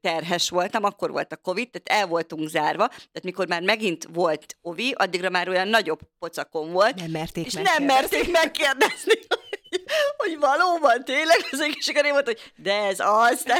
terhes 0.00 0.50
voltam, 0.50 0.84
akkor 0.84 1.10
volt 1.10 1.32
a 1.32 1.36
Covid, 1.36 1.70
tehát 1.70 2.02
el 2.02 2.08
voltunk 2.08 2.48
zárva, 2.48 2.88
tehát 2.88 3.22
mikor 3.22 3.46
már 3.46 3.62
megint 3.62 4.08
volt 4.12 4.56
Ovi, 4.62 4.94
addigra 4.96 5.30
már 5.30 5.48
olyan 5.48 5.68
nagyobb 5.68 6.00
pocakon 6.18 6.72
volt, 6.72 6.94
nem 6.94 7.10
merték 7.10 7.46
és 7.46 7.52
nem 7.52 7.84
merték 7.84 8.30
megkérdezni, 8.30 9.14
hogy 10.22 10.38
valóban 10.38 11.04
tényleg 11.04 11.36
az 11.50 11.60
akkor 11.88 12.04
én 12.04 12.12
mondta, 12.12 12.30
hogy 12.30 12.52
de 12.56 12.74
ez 12.74 13.00
az, 13.00 13.42
de 13.42 13.58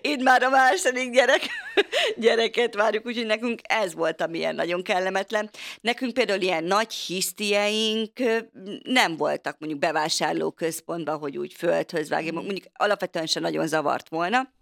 én 0.00 0.20
már 0.22 0.42
a 0.42 0.48
második 0.48 1.12
gyerek, 1.12 1.48
gyereket 2.16 2.74
várjuk, 2.74 3.06
úgyhogy 3.06 3.26
nekünk 3.26 3.60
ez 3.62 3.94
volt, 3.94 4.20
ami 4.20 4.38
ilyen 4.38 4.54
nagyon 4.54 4.82
kellemetlen. 4.82 5.50
Nekünk 5.80 6.14
például 6.14 6.40
ilyen 6.40 6.64
nagy 6.64 6.92
hisztieink 6.92 8.12
nem 8.82 9.16
voltak 9.16 9.56
mondjuk 9.58 9.80
bevásárlóközpontban, 9.80 11.18
hogy 11.18 11.36
úgy 11.36 11.52
földhöz 11.52 12.08
vágjuk, 12.08 12.34
mondjuk 12.34 12.66
alapvetően 12.72 13.26
se 13.26 13.40
nagyon 13.40 13.66
zavart 13.66 14.08
volna, 14.08 14.52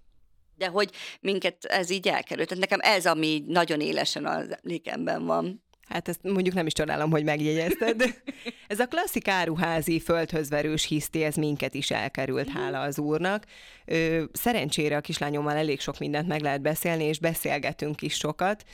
de 0.56 0.66
hogy 0.66 0.90
minket 1.20 1.64
ez 1.64 1.90
így 1.90 2.08
elkerült. 2.08 2.48
Tehát 2.48 2.68
nekem 2.68 2.94
ez, 2.94 3.06
ami 3.06 3.44
nagyon 3.46 3.80
élesen 3.80 4.26
az 4.26 4.56
emlékemben 4.62 5.26
van. 5.26 5.62
Hát 5.88 6.08
ezt 6.08 6.22
mondjuk 6.22 6.54
nem 6.54 6.66
is 6.66 6.72
csodálom, 6.72 7.10
hogy 7.10 7.24
megjegyezted. 7.24 8.02
ez 8.68 8.80
a 8.80 8.86
klasszik 8.86 9.28
áruházi 9.28 10.00
földhözverős 10.00 10.84
hiszti, 10.84 11.24
ez 11.24 11.34
minket 11.34 11.74
is 11.74 11.90
elkerült, 11.90 12.48
mhm. 12.48 12.56
hála 12.56 12.80
az 12.80 12.98
úrnak. 12.98 13.44
Ö, 13.84 14.22
szerencsére 14.32 14.96
a 14.96 15.00
kislányommal 15.00 15.56
elég 15.56 15.80
sok 15.80 15.98
mindent 15.98 16.28
meg 16.28 16.40
lehet 16.40 16.62
beszélni, 16.62 17.04
és 17.04 17.18
beszélgetünk 17.18 18.02
is 18.02 18.14
sokat. 18.14 18.64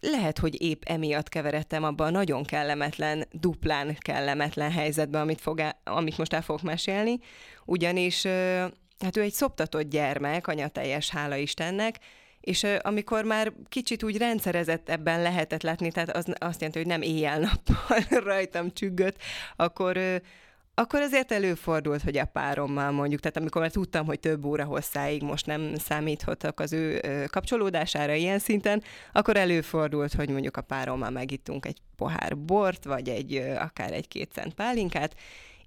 Lehet, 0.00 0.38
hogy 0.38 0.62
épp 0.62 0.82
emiatt 0.84 1.28
keveredtem 1.28 1.84
abba 1.84 2.04
a 2.04 2.10
nagyon 2.10 2.44
kellemetlen, 2.44 3.26
duplán 3.32 3.96
kellemetlen 3.98 4.70
helyzetbe, 4.70 5.20
amit, 5.20 5.40
fog 5.40 5.60
el, 5.60 5.80
amit 5.84 6.18
most 6.18 6.32
el 6.32 6.42
fogok 6.42 6.62
mesélni, 6.62 7.18
ugyanis 7.64 8.26
hát 8.98 9.16
ő 9.16 9.20
egy 9.20 9.32
szoptatott 9.32 9.90
gyermek, 9.90 10.46
anyateljes, 10.46 11.10
hála 11.10 11.36
Istennek, 11.36 11.98
és 12.48 12.66
amikor 12.80 13.24
már 13.24 13.52
kicsit 13.68 14.02
úgy 14.02 14.16
rendszerezett 14.16 14.88
ebben 14.88 15.22
lehetett 15.22 15.62
látni, 15.62 15.90
tehát 15.90 16.16
az 16.16 16.24
azt 16.38 16.60
jelenti, 16.60 16.78
hogy 16.78 16.86
nem 16.88 17.02
éjjel-nappal 17.02 17.98
rajtam 18.30 18.72
csüggött, 18.72 19.16
akkor 19.56 20.20
akkor 20.74 21.00
azért 21.00 21.32
előfordult, 21.32 22.02
hogy 22.02 22.18
a 22.18 22.24
párommal 22.24 22.90
mondjuk, 22.90 23.20
tehát 23.20 23.36
amikor 23.36 23.60
már 23.60 23.70
tudtam, 23.70 24.06
hogy 24.06 24.20
több 24.20 24.44
óra 24.44 24.64
hosszáig 24.64 25.22
most 25.22 25.46
nem 25.46 25.74
számíthatok 25.74 26.60
az 26.60 26.72
ő 26.72 27.00
kapcsolódására 27.30 28.14
ilyen 28.14 28.38
szinten, 28.38 28.82
akkor 29.12 29.36
előfordult, 29.36 30.14
hogy 30.14 30.28
mondjuk 30.28 30.56
a 30.56 30.60
párommal 30.60 31.10
megittunk 31.10 31.66
egy 31.66 31.78
pohár 31.96 32.38
bort, 32.38 32.84
vagy 32.84 33.08
egy 33.08 33.36
akár 33.58 33.92
egy-két 33.92 34.32
cent 34.32 34.54
pálinkát, 34.54 35.14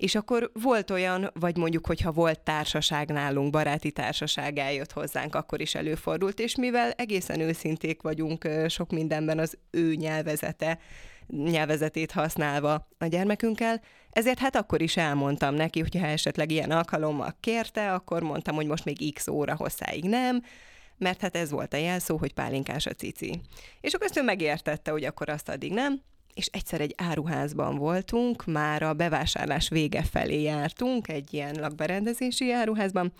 és 0.01 0.15
akkor 0.15 0.51
volt 0.53 0.91
olyan, 0.91 1.31
vagy 1.34 1.58
mondjuk, 1.58 1.86
hogyha 1.86 2.12
volt 2.12 2.39
társaság 2.39 3.10
nálunk, 3.10 3.51
baráti 3.51 3.91
társaság 3.91 4.58
eljött 4.58 4.91
hozzánk, 4.91 5.36
akkor 5.36 5.62
is 5.62 5.75
előfordult, 5.75 6.39
és 6.39 6.55
mivel 6.55 6.91
egészen 6.91 7.39
őszinték 7.39 8.01
vagyunk 8.01 8.48
sok 8.67 8.91
mindenben 8.91 9.39
az 9.39 9.58
ő 9.72 9.93
nyelvezete, 9.93 10.79
nyelvezetét 11.27 12.12
használva 12.12 12.88
a 12.98 13.05
gyermekünkkel, 13.05 13.81
ezért 14.10 14.39
hát 14.39 14.55
akkor 14.55 14.81
is 14.81 14.98
elmondtam 14.98 15.55
neki, 15.55 15.79
hogyha 15.79 16.05
esetleg 16.05 16.51
ilyen 16.51 16.72
alkalommal 16.72 17.36
kérte, 17.39 17.93
akkor 17.93 18.22
mondtam, 18.24 18.55
hogy 18.55 18.67
most 18.67 18.86
még 18.86 19.13
x 19.13 19.27
óra 19.27 19.55
hosszáig 19.55 20.03
nem, 20.03 20.43
mert 20.98 21.22
hát 21.22 21.36
ez 21.36 21.51
volt 21.51 21.74
a 21.74 21.77
jelszó, 21.77 22.17
hogy 22.17 22.34
pálinkás 22.34 22.86
a 22.86 22.93
cici. 22.93 23.41
És 23.81 23.93
akkor 23.93 24.05
ezt 24.05 24.17
ő 24.17 24.24
megértette, 24.24 24.91
hogy 24.91 25.03
akkor 25.03 25.29
azt 25.29 25.50
addig 25.50 25.74
nem, 25.74 26.01
és 26.33 26.47
egyszer 26.51 26.81
egy 26.81 26.93
áruházban 26.97 27.75
voltunk, 27.77 28.45
már 28.45 28.83
a 28.83 28.93
bevásárlás 28.93 29.69
vége 29.69 30.03
felé 30.03 30.41
jártunk, 30.41 31.07
egy 31.07 31.33
ilyen 31.33 31.55
lakberendezési 31.59 32.51
áruházban, 32.51 33.13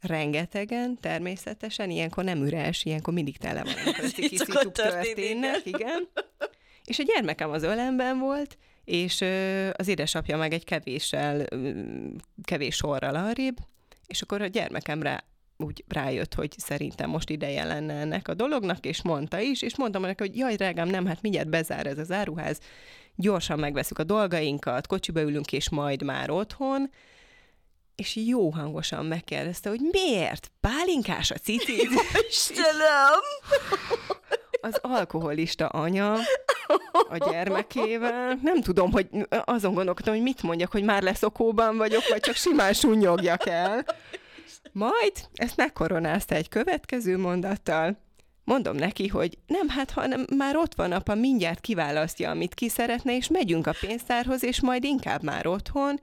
rengetegen, 0.00 0.98
természetesen, 1.00 1.90
ilyenkor 1.90 2.24
nem 2.24 2.44
üres, 2.44 2.84
ilyenkor 2.84 3.14
mindig 3.14 3.36
tele 3.36 3.62
van, 3.64 3.74
amikor 3.84 4.72
történnek, 4.84 5.60
igen. 5.64 6.08
És 6.84 6.98
a 6.98 7.02
gyermekem 7.02 7.50
az 7.50 7.62
ölemben 7.62 8.18
volt, 8.18 8.58
és 8.84 9.24
az 9.72 9.88
édesapja 9.88 10.36
meg 10.36 10.52
egy 10.52 10.64
kevéssel, 10.64 11.46
kevés 12.44 12.74
sorral 12.74 13.14
arrébb, 13.14 13.56
és 14.06 14.22
akkor 14.22 14.42
a 14.42 14.46
gyermekemre 14.46 15.24
úgy 15.62 15.84
rájött, 15.88 16.34
hogy 16.34 16.52
szerintem 16.56 17.10
most 17.10 17.30
ideje 17.30 17.64
lenne 17.64 17.94
ennek 17.94 18.28
a 18.28 18.34
dolognak, 18.34 18.86
és 18.86 19.02
mondta 19.02 19.38
is, 19.40 19.62
és 19.62 19.76
mondtam 19.76 20.02
neki, 20.02 20.22
hogy 20.22 20.36
jaj, 20.36 20.54
drágám, 20.54 20.88
nem, 20.88 21.06
hát 21.06 21.22
mindjárt 21.22 21.48
bezár 21.48 21.86
ez 21.86 21.98
az 21.98 22.10
áruház, 22.10 22.60
gyorsan 23.16 23.58
megveszük 23.58 23.98
a 23.98 24.04
dolgainkat, 24.04 24.86
kocsiba 24.86 25.20
ülünk, 25.20 25.52
és 25.52 25.70
majd 25.70 26.02
már 26.02 26.30
otthon, 26.30 26.90
és 28.00 28.16
jó 28.16 28.50
hangosan 28.50 29.06
megkérdezte, 29.06 29.68
hogy 29.68 29.80
miért? 29.90 30.50
Pálinkás 30.60 31.30
a 31.30 31.36
cicid? 31.36 31.88
Istenem! 32.28 33.20
Az 34.62 34.78
alkoholista 34.82 35.66
anya 35.66 36.16
a 37.08 37.30
gyermekével. 37.30 38.38
Nem 38.42 38.60
tudom, 38.60 38.92
hogy 38.92 39.08
azon 39.44 39.74
gondolkodtam, 39.74 40.14
hogy 40.14 40.22
mit 40.22 40.42
mondjak, 40.42 40.72
hogy 40.72 40.82
már 40.82 41.02
leszokóban 41.02 41.76
vagyok, 41.76 42.08
vagy 42.08 42.20
csak 42.20 42.34
simán 42.34 42.72
sunyogjak 42.72 43.46
el. 43.46 43.84
Majd 44.72 45.12
ezt 45.34 45.56
megkoronázta 45.56 46.34
egy 46.34 46.48
következő 46.48 47.18
mondattal. 47.18 47.98
Mondom 48.44 48.76
neki, 48.76 49.06
hogy 49.08 49.38
nem, 49.46 49.68
hát 49.68 49.90
hanem 49.90 50.26
már 50.36 50.56
ott 50.56 50.74
van 50.74 50.92
apa, 50.92 51.14
mindjárt 51.14 51.60
kiválasztja, 51.60 52.30
amit 52.30 52.54
ki 52.54 52.68
szeretne, 52.68 53.16
és 53.16 53.28
megyünk 53.28 53.66
a 53.66 53.74
pénztárhoz, 53.80 54.44
és 54.44 54.60
majd 54.60 54.84
inkább 54.84 55.22
már 55.22 55.46
otthon. 55.46 56.00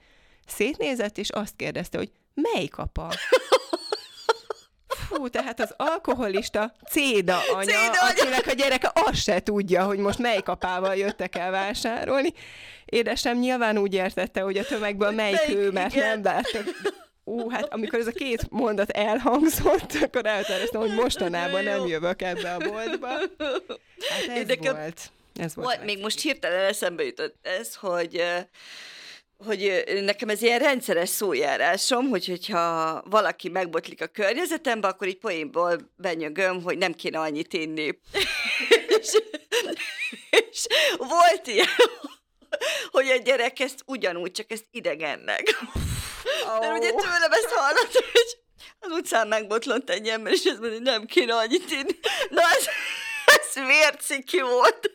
Szétnézett, 0.48 1.18
és 1.18 1.30
azt 1.30 1.56
kérdezte, 1.56 1.98
hogy 1.98 2.12
melyik 2.34 2.78
apa? 2.78 3.12
Fú, 4.88 5.30
tehát 5.30 5.60
az 5.60 5.74
alkoholista 5.78 6.74
Céda 6.90 7.38
anya, 7.54 7.64
Céda 7.64 8.08
akinek 8.10 8.48
a 8.48 8.54
gyereke 8.54 8.92
azt 8.94 9.22
se 9.24 9.40
tudja, 9.40 9.84
hogy 9.84 9.98
most 9.98 10.20
melyik 10.20 10.48
apával 10.48 10.96
jöttek 10.96 11.36
el 11.36 11.52
vásárolni. 11.52 12.34
Édesem 12.86 13.38
nyilván 13.38 13.78
úgy 13.78 13.94
értette, 13.94 14.42
hogy 14.42 14.58
a 14.58 14.66
tömegből 14.66 15.12
melyik 15.12 15.50
ő, 15.50 15.72
mert 15.72 15.96
nem 15.96 16.24
láttak. 16.24 16.64
Ú, 17.28 17.50
hát 17.50 17.74
amikor 17.74 18.00
ez 18.00 18.08
a 18.08 18.12
két 18.12 18.50
mondat 18.50 18.90
elhangzott, 18.90 19.94
akkor 20.02 20.26
eltereztem, 20.26 20.82
hogy 20.82 20.94
mostanában 20.94 21.64
nem 21.64 21.88
jövök 21.88 22.22
ebbe 22.22 22.54
a 22.54 22.58
boltba. 22.58 23.08
Hát 23.08 24.28
ez 24.28 24.48
Nekem... 24.48 24.76
volt. 24.76 25.12
Ez 25.36 25.56
volt. 25.56 25.68
volt 25.68 25.84
még 25.84 26.02
most 26.02 26.22
hirtelen 26.22 26.66
eszembe 26.66 27.04
jutott 27.04 27.36
ez, 27.42 27.76
hogy 27.76 28.24
hogy 29.46 29.84
nekem 30.02 30.30
ez 30.30 30.42
ilyen 30.42 30.60
rendszeres 30.60 31.10
szójárásom, 31.10 32.10
hogy 32.10 32.28
hogyha 32.28 33.02
valaki 33.10 33.50
megbotlik 33.50 34.02
a 34.02 34.08
környezetembe, 34.08 34.88
akkor 34.88 35.08
így 35.08 35.18
poénból 35.18 35.92
benyögöm, 35.96 36.62
hogy 36.64 36.78
nem 36.78 36.94
kéne 36.94 37.20
annyit 37.20 37.54
inni. 37.54 38.00
és, 39.00 39.22
és 40.30 40.68
volt 40.98 41.48
ilyen, 41.48 41.68
hogy 42.92 43.08
a 43.08 43.22
gyerek 43.24 43.60
ezt 43.60 43.84
ugyanúgy, 43.86 44.32
csak 44.32 44.52
ezt 44.52 44.66
idegennek. 44.72 45.44
Oh. 46.46 46.60
Mert 46.60 46.78
ugye 46.78 46.90
tőlem 46.90 47.32
ezt 47.32 47.52
hallott, 47.56 47.92
hogy 47.94 48.38
az 48.80 48.92
utcán 48.92 49.28
megbotlott 49.28 49.90
egy 49.90 50.08
ember, 50.08 50.34
és 50.34 50.44
ez 50.44 50.60
mondja, 50.60 50.80
nem 50.80 51.06
kéne 51.06 51.36
annyit 51.36 51.72
inni. 51.72 52.00
Na, 52.30 52.42
ez, 52.42 52.66
ez 53.26 53.64
vérciki 53.66 54.42
volt. 54.42 54.92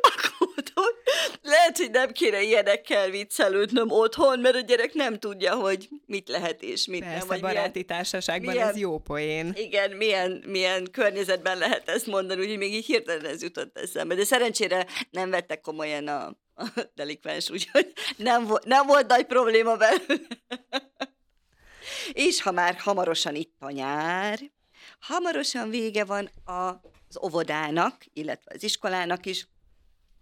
Akkor 0.00 0.46
lehet, 1.42 1.76
hogy 1.76 1.90
nem 1.90 2.12
kéne 2.12 2.42
ilyenekkel 2.42 3.10
viccelődnöm 3.10 3.90
otthon, 3.90 4.40
mert 4.40 4.54
a 4.54 4.60
gyerek 4.60 4.94
nem 4.94 5.18
tudja, 5.18 5.54
hogy 5.54 5.88
mit 6.06 6.28
lehet 6.28 6.62
és 6.62 6.86
mit 6.86 7.00
Persze, 7.00 7.16
nem. 7.16 7.26
Vagy 7.26 7.40
baráti 7.40 7.70
milyen, 7.72 7.86
társaságban 7.86 8.54
milyen, 8.54 8.68
ez 8.68 8.76
jó 8.76 8.98
poén. 8.98 9.52
Igen, 9.54 9.90
milyen, 9.90 10.42
milyen 10.46 10.90
környezetben 10.92 11.58
lehet 11.58 11.88
ezt 11.88 12.06
mondani, 12.06 12.40
úgyhogy 12.40 12.58
még 12.58 12.74
így 12.74 12.86
hirtelen 12.86 13.24
ez 13.24 13.42
jutott 13.42 13.78
eszembe. 13.78 14.14
De 14.14 14.24
szerencsére 14.24 14.86
nem 15.10 15.30
vettek 15.30 15.60
komolyan 15.60 16.08
a, 16.08 16.36
a 16.56 16.68
delikvens, 16.94 17.50
úgyhogy 17.50 17.92
nem, 18.16 18.46
vo- 18.46 18.64
nem 18.64 18.86
volt 18.86 19.06
nagy 19.06 19.26
probléma 19.26 19.76
belőle. 19.76 20.26
És 22.12 22.42
ha 22.42 22.50
már 22.50 22.76
hamarosan 22.76 23.34
itt 23.34 23.54
a 23.58 23.70
nyár, 23.70 24.38
hamarosan 25.00 25.70
vége 25.70 26.04
van 26.04 26.30
az 26.44 27.18
óvodának, 27.22 28.04
illetve 28.12 28.52
az 28.54 28.62
iskolának 28.62 29.26
is, 29.26 29.48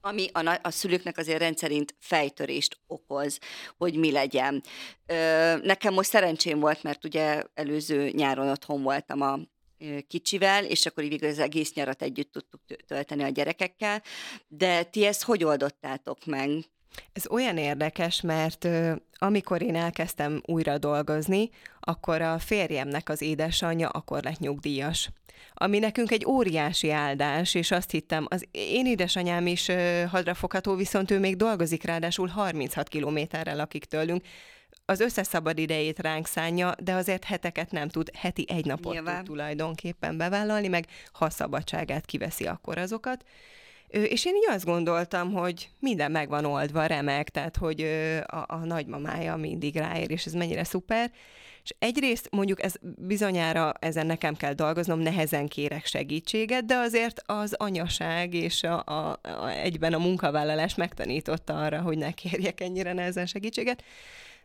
ami 0.00 0.28
a, 0.32 0.58
a 0.62 0.70
szülőknek 0.70 1.18
azért 1.18 1.38
rendszerint 1.38 1.94
fejtörést 1.98 2.78
okoz, 2.86 3.38
hogy 3.76 3.96
mi 3.96 4.12
legyen. 4.12 4.62
Ö, 5.06 5.56
nekem 5.56 5.94
most 5.94 6.10
szerencsém 6.10 6.60
volt, 6.60 6.82
mert 6.82 7.04
ugye 7.04 7.42
előző 7.54 8.10
nyáron 8.10 8.48
otthon 8.48 8.82
voltam 8.82 9.20
a 9.20 9.38
kicsivel, 10.08 10.64
és 10.64 10.86
akkor 10.86 11.04
így 11.04 11.24
az 11.24 11.38
egész 11.38 11.72
nyarat 11.72 12.02
együtt 12.02 12.32
tudtuk 12.32 12.60
tölteni 12.86 13.22
a 13.22 13.28
gyerekekkel. 13.28 14.02
De 14.48 14.82
ti 14.82 15.04
ezt 15.04 15.22
hogy 15.22 15.44
oldottátok 15.44 16.24
meg? 16.26 16.50
Ez 17.12 17.28
olyan 17.30 17.56
érdekes, 17.56 18.20
mert 18.20 18.68
amikor 19.18 19.62
én 19.62 19.76
elkezdtem 19.76 20.42
újra 20.46 20.78
dolgozni, 20.78 21.50
akkor 21.80 22.22
a 22.22 22.38
férjemnek 22.38 23.08
az 23.08 23.22
édesanyja 23.22 23.88
akkor 23.88 24.22
lett 24.22 24.38
nyugdíjas. 24.38 25.10
Ami 25.54 25.78
nekünk 25.78 26.10
egy 26.10 26.26
óriási 26.26 26.90
áldás, 26.90 27.54
és 27.54 27.70
azt 27.70 27.90
hittem, 27.90 28.26
az 28.28 28.46
én 28.50 28.86
édesanyám 28.86 29.46
is 29.46 29.70
hadrafogható, 30.10 30.74
viszont 30.74 31.10
ő 31.10 31.18
még 31.18 31.36
dolgozik, 31.36 31.84
ráadásul 31.84 32.28
36 32.28 32.88
kilométerrel 32.88 33.56
lakik 33.56 33.84
tőlünk, 33.84 34.24
az 34.86 35.00
összes 35.00 35.26
szabad 35.26 35.58
idejét 35.58 35.98
ránk 35.98 36.26
szánja, 36.26 36.74
de 36.78 36.92
azért 36.92 37.24
heteket 37.24 37.70
nem 37.70 37.88
tud, 37.88 38.10
heti 38.16 38.44
egy 38.48 38.64
napot 38.64 38.92
Nyilván. 38.92 39.16
tud 39.16 39.24
tulajdonképpen 39.24 40.16
bevállalni, 40.16 40.68
meg 40.68 40.86
ha 41.12 41.30
szabadságát 41.30 42.06
kiveszi, 42.06 42.46
akkor 42.46 42.78
azokat. 42.78 43.24
És 43.88 44.24
én 44.24 44.34
így 44.34 44.48
azt 44.48 44.64
gondoltam, 44.64 45.32
hogy 45.32 45.68
minden 45.78 46.10
meg 46.10 46.28
van 46.28 46.44
oldva, 46.44 46.86
remek, 46.86 47.28
tehát 47.28 47.56
hogy 47.56 47.80
a, 48.26 48.44
a 48.46 48.56
nagymamája 48.56 49.36
mindig 49.36 49.76
ráér, 49.76 50.10
és 50.10 50.24
ez 50.24 50.32
mennyire 50.32 50.64
szuper. 50.64 51.12
És 51.62 51.74
egyrészt 51.78 52.28
mondjuk 52.30 52.62
ez 52.62 52.74
bizonyára 52.96 53.72
ezen 53.78 54.06
nekem 54.06 54.34
kell 54.34 54.52
dolgoznom, 54.52 54.98
nehezen 54.98 55.48
kérek 55.48 55.86
segítséget, 55.86 56.64
de 56.64 56.74
azért 56.76 57.22
az 57.26 57.52
anyaság 57.52 58.34
és 58.34 58.62
a, 58.62 58.82
a, 58.84 59.18
a, 59.22 59.48
egyben 59.48 59.92
a 59.92 59.98
munkavállalás 59.98 60.74
megtanította 60.74 61.62
arra, 61.62 61.80
hogy 61.80 61.98
ne 61.98 62.10
kérjek 62.10 62.60
ennyire 62.60 62.92
nehezen 62.92 63.26
segítséget. 63.26 63.82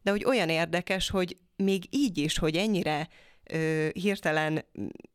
De 0.02 0.12
hogy 0.12 0.26
olyan 0.26 0.50
érdekes, 0.50 1.10
hogy 1.10 1.38
még 1.56 1.84
így 1.90 2.18
is, 2.18 2.38
hogy 2.38 2.56
ennyire 2.56 3.08
ö, 3.44 3.88
hirtelen 3.94 4.66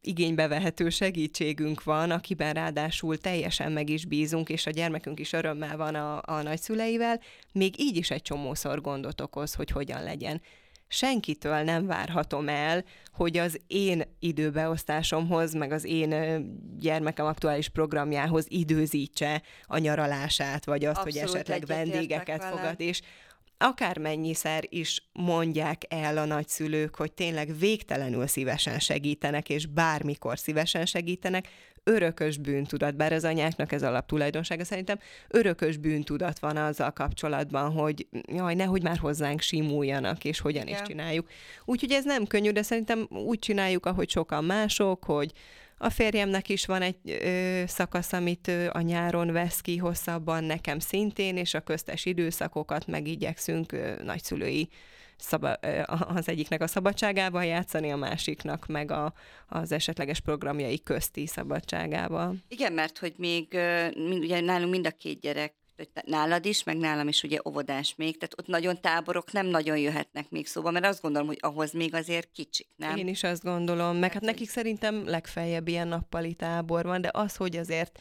igénybe 0.00 0.48
vehető 0.48 0.90
segítségünk 0.90 1.82
van, 1.82 2.10
akiben 2.10 2.52
ráadásul 2.52 3.18
teljesen 3.18 3.72
meg 3.72 3.90
is 3.90 4.04
bízunk, 4.04 4.48
és 4.48 4.66
a 4.66 4.70
gyermekünk 4.70 5.20
is 5.20 5.32
örömmel 5.32 5.76
van 5.76 5.94
a, 5.94 6.20
a 6.24 6.42
nagyszüleivel, 6.42 7.20
még 7.52 7.80
így 7.80 7.96
is 7.96 8.10
egy 8.10 8.22
csomószor 8.22 8.80
gondot 8.80 9.20
okoz, 9.20 9.54
hogy 9.54 9.70
hogyan 9.70 10.02
legyen. 10.02 10.40
Senkitől 10.88 11.62
nem 11.62 11.86
várhatom 11.86 12.48
el, 12.48 12.84
hogy 13.12 13.36
az 13.36 13.60
én 13.66 14.02
időbeosztásomhoz, 14.18 15.54
meg 15.54 15.72
az 15.72 15.84
én 15.84 16.14
gyermekem 16.78 17.26
aktuális 17.26 17.68
programjához 17.68 18.46
időzítse 18.48 19.42
a 19.66 19.78
nyaralását, 19.78 20.64
vagy 20.64 20.84
azt, 20.84 20.98
Abszolút 20.98 21.28
hogy 21.28 21.34
esetleg 21.34 21.66
vendégeket 21.66 22.44
fogad, 22.44 22.80
és 22.80 23.00
akármennyiszer 23.64 24.64
is 24.68 25.09
mondják 25.12 25.83
el 25.88 26.18
a 26.18 26.24
nagyszülők, 26.24 26.96
hogy 26.96 27.12
tényleg 27.12 27.59
végtelenül 27.59 28.27
szívesen 28.27 28.79
segítenek, 28.79 29.48
és 29.48 29.66
bármikor 29.66 30.38
szívesen 30.38 30.87
segítenek, 30.87 31.48
örökös 31.85 32.38
bűntudat, 32.38 32.96
bár 32.96 33.12
az 33.12 33.24
anyáknak 33.24 33.72
ez 33.72 33.83
alaptulajdonsága 33.83 34.64
szerintem, 34.64 34.98
örökös 35.29 35.77
bűntudat 35.77 36.38
van 36.38 36.57
azzal 36.57 36.90
kapcsolatban, 36.90 37.72
hogy 37.72 38.07
jaj, 38.33 38.55
nehogy 38.55 38.83
már 38.83 38.98
hozzánk 38.98 39.40
simuljanak, 39.40 40.24
és 40.24 40.40
hogyan 40.40 40.66
Igen. 40.66 40.81
is 40.81 40.87
csináljuk. 40.87 41.29
Úgyhogy 41.64 41.90
ez 41.90 42.05
nem 42.05 42.27
könnyű, 42.27 42.50
de 42.50 42.62
szerintem 42.62 43.07
úgy 43.11 43.38
csináljuk, 43.38 43.87
ahogy 43.87 44.11
sokan 44.11 44.44
mások, 44.44 45.05
hogy 45.05 45.33
a 45.78 45.90
férjemnek 45.90 46.48
is 46.48 46.66
van 46.66 46.82
egy 46.82 46.96
ö, 47.04 47.62
szakasz, 47.66 48.12
amit 48.12 48.48
ö, 48.48 48.68
a 48.72 48.80
nyáron 48.80 49.32
vesz 49.32 49.60
ki 49.60 49.76
hosszabban, 49.76 50.44
nekem 50.44 50.78
szintén, 50.78 51.37
és 51.37 51.54
a 51.54 51.60
köztes 51.60 52.04
időszakokat 52.04 52.87
meg 52.87 53.06
igyekszünk 53.06 53.72
ö, 53.72 54.02
nagyszülői 54.02 54.68
szaba, 55.16 55.52
az 55.87 56.28
egyiknek 56.28 56.62
a 56.62 56.66
szabadságával 56.66 57.44
játszani, 57.44 57.90
a 57.90 57.96
másiknak 57.96 58.66
meg 58.66 58.90
a, 58.90 59.12
az 59.48 59.72
esetleges 59.72 60.20
programjai 60.20 60.82
közti 60.82 61.26
szabadságával. 61.26 62.37
Igen, 62.48 62.72
mert 62.72 62.98
hogy 62.98 63.14
még 63.16 63.48
mind, 63.94 64.22
ugye 64.22 64.40
nálunk 64.40 64.70
mind 64.70 64.87
a 64.87 64.90
két 64.90 65.20
gyerek 65.20 65.54
nálad 66.04 66.46
is, 66.46 66.64
meg 66.64 66.76
nálam 66.76 67.08
is 67.08 67.22
ugye 67.22 67.38
óvodás 67.48 67.94
még, 67.96 68.18
tehát 68.18 68.38
ott 68.38 68.46
nagyon 68.46 68.80
táborok 68.80 69.32
nem 69.32 69.46
nagyon 69.46 69.78
jöhetnek 69.78 70.30
még 70.30 70.46
szóba, 70.46 70.70
mert 70.70 70.84
azt 70.84 71.02
gondolom, 71.02 71.26
hogy 71.26 71.38
ahhoz 71.40 71.72
még 71.72 71.94
azért 71.94 72.28
kicsik, 72.32 72.68
nem? 72.76 72.96
Én 72.96 73.08
is 73.08 73.22
azt 73.22 73.42
gondolom, 73.42 73.96
meg 73.96 74.12
hát 74.12 74.22
nekik 74.22 74.48
szerintem 74.48 75.06
legfeljebb 75.06 75.68
ilyen 75.68 75.88
nappali 75.88 76.34
tábor 76.34 76.84
van, 76.84 77.00
de 77.00 77.10
az, 77.12 77.37
hogy 77.37 77.56
azért 77.56 78.00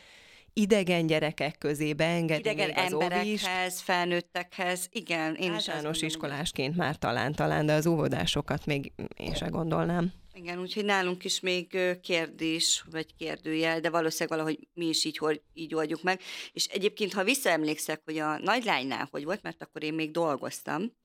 idegen 0.53 1.07
gyerekek 1.07 1.57
közé 1.57 1.93
beengedni 1.93 2.49
Idegen 2.49 2.67
még 2.67 2.77
az 2.77 2.91
emberekhez, 2.91 3.79
felnőttekhez, 3.79 4.87
igen, 4.91 5.35
én 5.35 5.53
is 5.53 5.69
Általános 5.69 6.01
iskolásként 6.01 6.75
már 6.75 6.95
talán, 6.95 7.33
talán, 7.33 7.65
de 7.65 7.73
az 7.73 7.87
óvodásokat 7.87 8.65
még 8.65 8.91
én 9.17 9.33
se 9.33 9.47
gondolnám. 9.47 10.22
Igen, 10.35 10.59
úgyhogy 10.59 10.85
nálunk 10.85 11.23
is 11.23 11.39
még 11.39 11.77
kérdés, 12.01 12.83
vagy 12.91 13.15
kérdőjel, 13.15 13.79
de 13.79 13.89
valószínűleg 13.89 14.39
valahogy 14.39 14.67
mi 14.73 14.85
is 14.85 15.05
így, 15.05 15.41
így 15.53 15.75
oldjuk 15.75 16.03
meg. 16.03 16.21
És 16.51 16.65
egyébként, 16.65 17.13
ha 17.13 17.23
visszaemlékszek, 17.23 18.01
hogy 18.05 18.17
a 18.17 18.37
nagylánynál 18.37 19.07
hogy 19.11 19.23
volt, 19.23 19.41
mert 19.41 19.61
akkor 19.61 19.83
én 19.83 19.93
még 19.93 20.11
dolgoztam, 20.11 20.95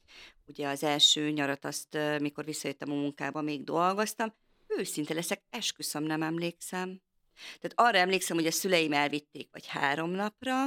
ugye 0.47 0.69
az 0.69 0.83
első 0.83 1.31
nyarat 1.31 1.65
azt, 1.65 1.99
mikor 2.21 2.45
visszajöttem 2.45 2.91
a 2.91 2.95
munkába, 2.95 3.41
még 3.41 3.65
dolgoztam, 3.65 4.35
őszinte 4.67 5.15
leszek, 5.15 5.43
esküszöm, 5.51 6.03
nem 6.03 6.23
emlékszem. 6.23 7.01
Tehát 7.61 7.73
arra 7.75 7.99
emlékszem, 7.99 8.37
hogy 8.37 8.47
a 8.47 8.51
szüleim 8.51 8.93
elvitték 8.93 9.49
vagy 9.53 9.67
három 9.67 10.11
napra, 10.11 10.65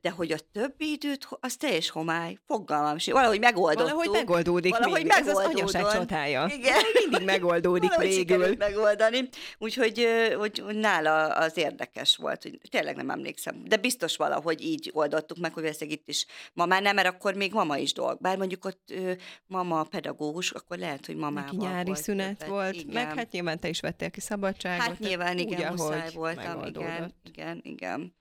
de 0.00 0.10
hogy 0.16 0.32
a 0.32 0.38
többi 0.52 0.90
időt, 0.90 1.28
az 1.40 1.56
teljes 1.56 1.90
homály, 1.90 2.38
fogalmam 2.46 2.98
sem. 2.98 3.14
Valahogy 3.14 3.40
megoldottuk. 3.40 3.88
Valahogy 3.88 4.10
megoldódik 4.10 4.72
Valahogy 4.72 5.02
még. 5.02 5.12
Ez 5.12 5.28
az 5.28 5.36
anyaság 5.36 5.92
csodája. 5.92 6.46
Igen. 6.56 6.74
Mindig 7.00 7.26
megoldódik 7.26 7.88
Valahogy 7.94 8.14
végül. 8.14 8.54
megoldani. 8.58 9.28
Úgyhogy 9.58 10.06
hogy, 10.38 10.64
nála 10.72 11.26
az 11.26 11.56
érdekes 11.56 12.16
volt, 12.16 12.42
hogy 12.42 12.58
tényleg 12.70 12.96
nem 12.96 13.10
emlékszem. 13.10 13.64
De 13.64 13.76
biztos 13.76 14.16
valahogy 14.16 14.62
így 14.62 14.90
oldottuk 14.94 15.38
meg, 15.38 15.52
hogy 15.52 15.64
ezt 15.64 15.82
itt 15.82 16.08
is 16.08 16.26
mama 16.52 16.80
nem, 16.80 16.94
mert 16.94 17.08
akkor 17.08 17.34
még 17.34 17.52
mama 17.52 17.76
is 17.76 17.92
dolg. 17.92 18.20
Bár 18.20 18.36
mondjuk 18.36 18.64
ott 18.64 18.94
mama 19.46 19.84
pedagógus, 19.84 20.50
akkor 20.50 20.78
lehet, 20.78 21.06
hogy 21.06 21.16
mamával 21.16 21.52
Neki 21.52 21.56
nyári 21.56 21.86
volt 21.86 22.02
szünet 22.02 22.28
többet. 22.38 22.48
volt, 22.48 22.74
Igen. 22.74 23.04
meg 23.04 23.16
hát 23.16 23.30
nyilván 23.30 23.60
te 23.60 23.68
is 23.68 23.80
vettél 23.80 24.10
ki 24.10 24.20
szabadságot. 24.20 24.86
Hát 24.86 24.98
nyilván, 24.98 25.34
úgy, 25.34 25.40
igen, 25.40 25.72
muszáj 25.72 25.98
ahogy 25.98 26.14
voltam, 26.14 26.64
igen, 26.64 27.14
igen, 27.24 27.60
igen. 27.62 28.14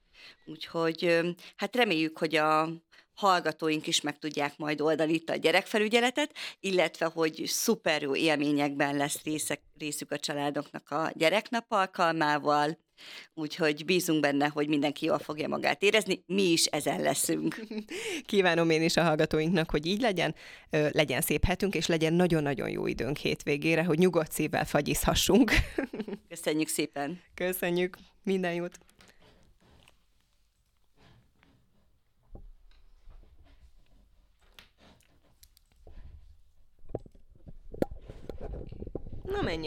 Úgyhogy 0.45 1.19
hát 1.55 1.75
reméljük, 1.75 2.17
hogy 2.17 2.35
a 2.35 2.69
hallgatóink 3.15 3.87
is 3.87 4.01
meg 4.01 4.19
tudják 4.19 4.57
majd 4.57 4.81
oldani 4.81 5.13
itt 5.13 5.29
a 5.29 5.35
gyerekfelügyeletet, 5.35 6.35
illetve 6.59 7.05
hogy 7.05 7.43
szuper 7.45 8.01
jó 8.01 8.15
élményekben 8.15 8.97
lesz 8.97 9.23
részek, 9.23 9.61
részük 9.77 10.11
a 10.11 10.19
családoknak 10.19 10.89
a 10.89 11.11
gyereknap 11.13 11.65
alkalmával, 11.67 12.77
úgyhogy 13.33 13.85
bízunk 13.85 14.19
benne, 14.19 14.47
hogy 14.47 14.67
mindenki 14.67 15.05
jól 15.05 15.19
fogja 15.19 15.47
magát 15.47 15.83
érezni, 15.83 16.23
mi 16.25 16.51
is 16.51 16.65
ezen 16.65 17.01
leszünk. 17.01 17.59
Kívánom 18.25 18.69
én 18.69 18.83
is 18.83 18.97
a 18.97 19.03
hallgatóinknak, 19.03 19.69
hogy 19.69 19.85
így 19.85 20.01
legyen, 20.01 20.35
legyen 20.69 21.21
szép 21.21 21.45
hetünk, 21.45 21.75
és 21.75 21.87
legyen 21.87 22.13
nagyon-nagyon 22.13 22.69
jó 22.69 22.87
időnk 22.87 23.17
hétvégére, 23.17 23.83
hogy 23.83 23.97
nyugodt 23.97 24.31
szívvel 24.31 24.65
fagyizhassunk. 24.65 25.51
Köszönjük 26.29 26.67
szépen! 26.67 27.21
Köszönjük, 27.33 27.97
minden 28.23 28.53
jót! 28.53 28.77
Na 39.35 39.43
menj 39.43 39.63